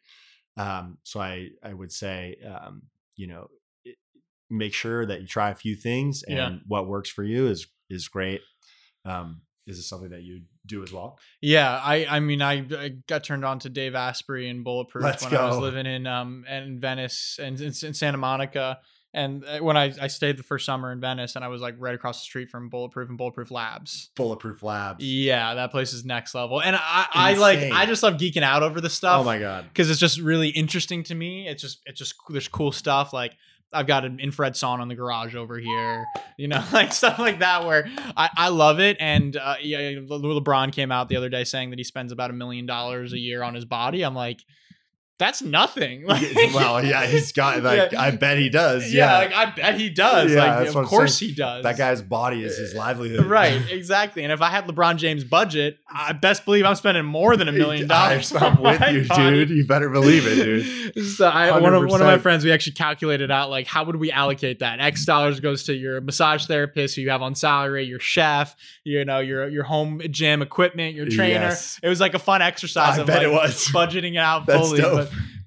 [0.57, 2.83] Um, so I I would say um,
[3.17, 3.47] you know
[4.49, 6.59] make sure that you try a few things and Yeah.
[6.67, 8.41] what works for you is is great.
[9.05, 11.19] Um, is this something that you do as well?
[11.41, 15.23] Yeah, I I mean I, I got turned on to Dave Asprey and Bulletproof Let's
[15.23, 18.79] when I was living in um in Venice and in, in Santa Monica.
[19.13, 21.75] And uh, when I, I stayed the first summer in Venice, and I was like
[21.77, 24.09] right across the street from Bulletproof and Bulletproof Labs.
[24.15, 25.03] Bulletproof Labs.
[25.03, 26.61] Yeah, that place is next level.
[26.61, 29.21] And I, I like I just love geeking out over the stuff.
[29.21, 29.65] Oh my god.
[29.67, 31.47] because it's just really interesting to me.
[31.47, 33.33] It's just it's just there's cool stuff like
[33.73, 36.05] I've got an infrared sauna in the garage over here,
[36.37, 38.97] you know, like stuff like that where I, I love it.
[38.99, 42.29] And uh, yeah, Le- LeBron came out the other day saying that he spends about
[42.29, 44.03] a million dollars a year on his body.
[44.03, 44.41] I'm like,
[45.19, 46.05] that's nothing.
[46.11, 48.01] Like, well, yeah, he's got like Yeah.
[48.01, 48.91] I bet he does.
[48.93, 49.17] yeah, Yeah.
[49.17, 50.31] like I bet he does.
[50.33, 51.63] Yeah, like of course he does.
[51.63, 53.25] that guy's body is his eh, livelihood.
[53.27, 54.23] Right, exactly.
[54.23, 57.51] And if I had LeBron James' budget, I best believe I'm spending more than a
[57.51, 58.33] million dollars.
[58.35, 59.45] I'm with you, body.
[59.45, 59.49] dude.
[59.51, 60.35] You better believe it,
[60.95, 61.05] dude.
[61.05, 63.97] So I, one of one of my friends, we actually calculated out like how would
[63.97, 64.79] we allocate that?
[64.79, 69.05] X dollars goes to your massage therapist who you have on salary, your chef, you
[69.05, 71.45] know, your your home gym equipment, your trainer.
[71.49, 71.79] Yes.
[71.83, 73.67] It was like a fun exercise I of bet like it was.
[73.69, 74.81] budgeting it out fully.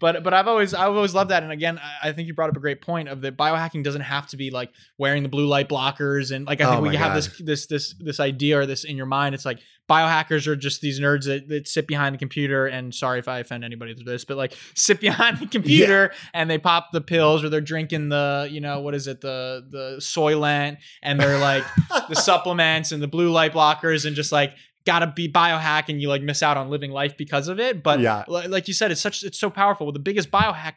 [0.01, 1.43] But but I've always I've always loved that.
[1.43, 4.03] And again, I- I think you brought up a great point of that biohacking doesn't
[4.03, 6.89] have to be like wearing the blue light blockers and like I Oh think we
[6.91, 7.17] my have God.
[7.17, 9.35] this this this this idea or this in your mind.
[9.35, 13.19] It's like biohackers are just these nerds that, that sit behind the computer and sorry
[13.19, 16.89] if I offend anybody through this, but like sit behind the computer and they pop
[16.93, 21.21] the pills or they're drinking the you know what is it the the Soylent and
[21.21, 21.65] they're like
[22.09, 24.55] the supplements and the blue light blockers and just like
[24.87, 27.83] gotta be biohack and you like miss out on living life because of it.
[27.83, 28.25] But Yeah.
[28.29, 29.87] like you said, it's such it's so powerful.
[29.87, 30.75] With the biggest biohack,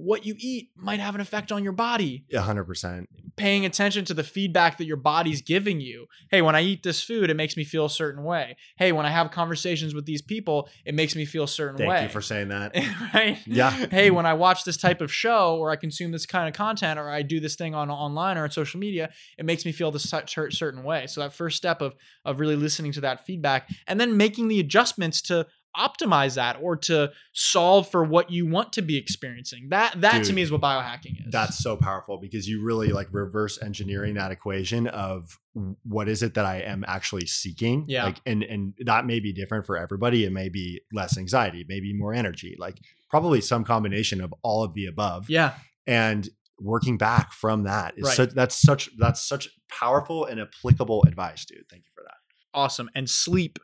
[0.00, 2.24] what you eat might have an effect on your body.
[2.32, 3.08] A hundred percent.
[3.36, 6.06] Paying attention to the feedback that your body's giving you.
[6.30, 8.56] Hey, when I eat this food, it makes me feel a certain way.
[8.76, 11.88] Hey, when I have conversations with these people, it makes me feel a certain Thank
[11.88, 12.74] way Thank you for saying that.
[13.14, 13.38] right?
[13.46, 13.70] Yeah.
[13.70, 16.98] Hey, when I watch this type of show or I consume this kind of content
[16.98, 19.90] or I do this thing on online or on social media, it makes me feel
[19.90, 21.06] this cer- cer- certain way.
[21.06, 21.94] So that first step of
[22.24, 25.46] of really listening to that feedback and then making the adjustments to
[25.76, 29.68] optimize that or to solve for what you want to be experiencing.
[29.70, 31.32] That that to me is what biohacking is.
[31.32, 35.38] That's so powerful because you really like reverse engineering that equation of
[35.84, 37.84] what is it that I am actually seeking.
[37.88, 38.04] Yeah.
[38.06, 40.24] Like and and that may be different for everybody.
[40.24, 44.74] It may be less anxiety, maybe more energy, like probably some combination of all of
[44.74, 45.30] the above.
[45.30, 45.54] yeah.
[45.86, 46.28] And
[46.62, 48.16] working back from that is Right.
[48.16, 51.64] such that's such that's such powerful and applicable advice, dude.
[51.70, 52.16] Thank you for that.
[52.52, 52.90] Awesome.
[52.94, 53.58] And sleep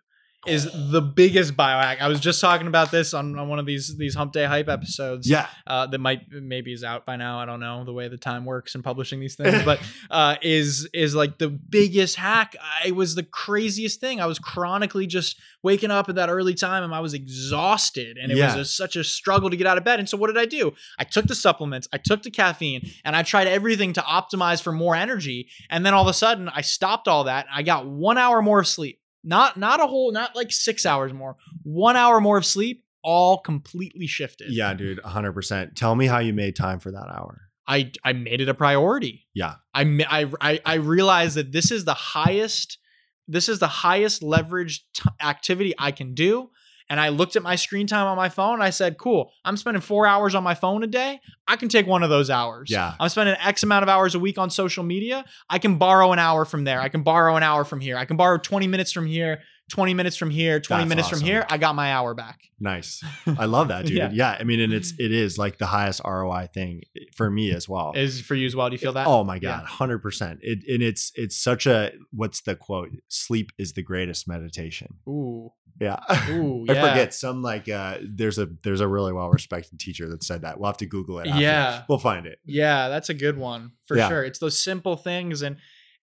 [0.46, 2.00] is the biggest biohack.
[2.00, 4.68] I was just talking about this on, on one of these these hump day hype
[4.68, 5.28] episodes.
[5.28, 5.46] Yeah.
[5.66, 7.38] uh, that might maybe is out by now.
[7.38, 9.80] I don't know the way the time works in publishing these things, but
[10.10, 12.56] uh, is is like the biggest hack.
[12.60, 14.20] I- It was the craziest thing.
[14.20, 18.30] I was chronically just waking up at that early time, and I was exhausted, and
[18.30, 18.56] it Yeah.
[18.56, 19.98] was a, such a struggle to get out of bed.
[19.98, 20.72] And so, what did I do?
[20.98, 24.72] I took the supplements, I took the caffeine, and I tried everything to optimize for
[24.72, 25.48] more energy.
[25.70, 27.46] And then all of a sudden, I stopped all that.
[27.52, 29.00] I got one hour more of sleep.
[29.26, 31.36] Not not a whole, not like six hours more.
[31.64, 32.84] One hour more of sleep.
[33.02, 34.50] All completely shifted.
[34.50, 35.76] Yeah, dude, 100%.
[35.76, 37.42] Tell me how you made time for that hour.
[37.66, 39.26] I I made it a priority.
[39.34, 39.54] Yeah.
[39.74, 42.78] I I I, I realized that this is the highest
[43.28, 46.50] this is the highest leveraged t- activity I can do.
[46.88, 48.54] And I looked at my screen time on my phone.
[48.54, 51.20] And I said, "Cool, I'm spending four hours on my phone a day.
[51.48, 52.70] I can take one of those hours.
[52.70, 52.94] Yeah.
[52.98, 55.24] I'm spending X amount of hours a week on social media.
[55.50, 56.80] I can borrow an hour from there.
[56.80, 57.96] I can borrow an hour from here.
[57.96, 61.18] I can borrow 20 minutes from here, 20 minutes from here, 20 That's minutes awesome.
[61.20, 61.46] from here.
[61.50, 62.40] I got my hour back.
[62.60, 63.02] Nice.
[63.38, 63.96] I love that, dude.
[63.96, 64.10] Yeah.
[64.12, 64.36] yeah.
[64.38, 66.82] I mean, and it's it is like the highest ROI thing
[67.16, 67.92] for me as well.
[67.94, 68.68] Is for you as well.
[68.68, 69.06] Do you feel that?
[69.06, 70.38] Oh my god, hundred percent.
[70.42, 72.90] It and it's it's such a what's the quote?
[73.08, 74.98] Sleep is the greatest meditation.
[75.08, 75.50] Ooh.
[75.80, 75.98] Yeah.
[76.30, 76.64] Ooh.
[76.68, 76.88] I yeah.
[76.88, 80.60] forget some like uh there's a there's a really well respected teacher that said that.
[80.60, 81.26] We'll have to Google it.
[81.26, 81.42] After.
[81.42, 81.82] Yeah.
[81.88, 82.38] We'll find it.
[82.44, 84.22] Yeah, that's a good one for sure.
[84.22, 85.56] It's those simple things, and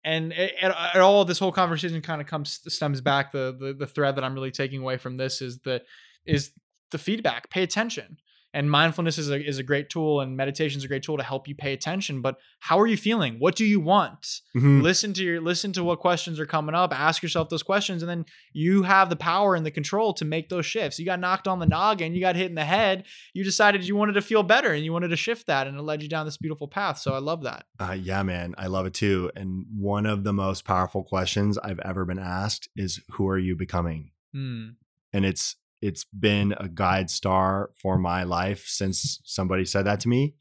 [0.04, 0.54] and it
[0.98, 3.32] all this whole conversation kind of comes stems back.
[3.32, 5.82] The, the the thread that I'm really taking away from this is the
[6.26, 6.52] is
[6.92, 7.50] the feedback.
[7.50, 8.18] Pay attention.
[8.54, 11.24] And mindfulness is a, is a great tool and meditation is a great tool to
[11.24, 14.82] help you pay attention but how are you feeling what do you want Mhm.
[14.82, 18.10] listen to your listen to what questions are coming up ask yourself those questions and
[18.10, 21.48] then you have the power and the control to make those shifts you got knocked
[21.48, 24.44] on the noggin you got hit in the head you decided you wanted to feel
[24.44, 26.98] better and you wanted to shift that and it led you down this beautiful path
[27.00, 29.30] so i love that Uh, yeah, man, I love it too.
[29.36, 33.56] And one of the most powerful questions I've ever been asked is, "Who are you
[33.58, 34.70] becoming?" Hmm.
[35.12, 40.08] And it's it's been a guide star for my life since somebody said that to
[40.08, 40.34] me.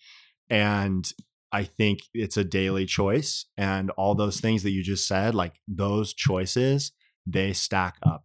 [0.48, 1.12] And
[1.50, 3.46] I think it's a daily choice.
[3.56, 6.92] And all those things that you just said, like those choices,
[7.26, 8.24] they stack up.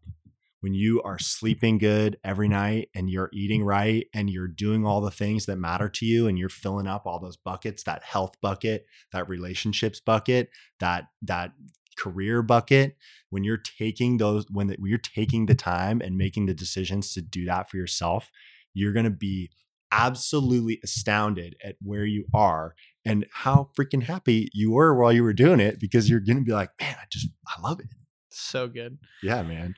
[0.60, 5.02] When you are sleeping good every night and you're eating right and you're doing all
[5.02, 8.36] the things that matter to you and you're filling up all those buckets, that health
[8.42, 10.50] bucket, that relationships bucket,
[10.80, 11.52] that that
[11.98, 12.96] career bucket,
[13.30, 17.14] when you're taking those when, the, when you're taking the time and making the decisions
[17.14, 18.32] to do that for yourself,
[18.74, 19.50] you're going to be
[19.92, 22.76] absolutely astounded at where you are
[23.06, 26.44] and how freaking happy you were while you were doing it because you're going to
[26.44, 27.88] be like, man, I just, I love it.
[28.30, 29.76] so good Yeah, man.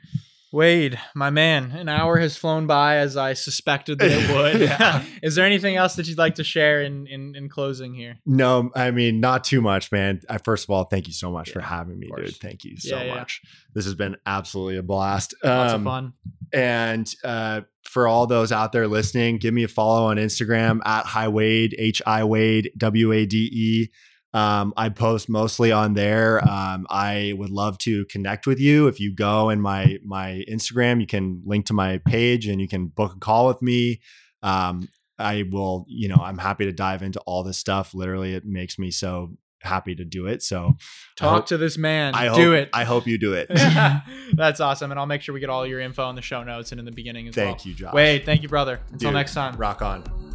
[0.51, 4.61] Wade, my man, an hour has flown by as I suspected that it would.
[4.69, 5.03] Yeah.
[5.21, 8.17] Is there anything else that you'd like to share in in, in closing here?
[8.25, 10.21] No, I mean, not too much, man.
[10.29, 12.35] I, first of all, thank you so much for having me, dude.
[12.37, 13.15] Thank you so Yeah, yeah.
[13.15, 13.41] much.
[13.73, 15.33] This has been absolutely a blast.
[15.43, 16.13] Lots Um, of fun.
[16.51, 21.05] And uh, for all those out there listening, give me a follow on Instagram at
[21.05, 23.89] Hi Wade, H I Wade, W A D E.
[24.33, 26.47] Um, I post mostly on there.
[26.47, 28.87] Um, I would love to connect with you.
[28.87, 32.67] If you go in my my Instagram, you can link to my page and you
[32.67, 34.01] can book a call with me.
[34.43, 37.93] Um, I will, you know, I'm happy to dive into all this stuff.
[37.93, 40.41] Literally, it makes me so happy to do it.
[40.41, 40.77] So
[41.17, 42.15] Talk hope- to this man.
[42.15, 42.69] I Do hope, it.
[42.71, 43.47] I hope you do it.
[44.33, 44.91] That's awesome.
[44.91, 46.85] And I'll make sure we get all your info in the show notes and in
[46.85, 47.47] the beginning as well.
[47.47, 47.93] Thank you, Josh.
[47.93, 48.79] Wade, thank you, brother.
[48.91, 49.57] Until Dude, next time.
[49.57, 50.28] Rock on.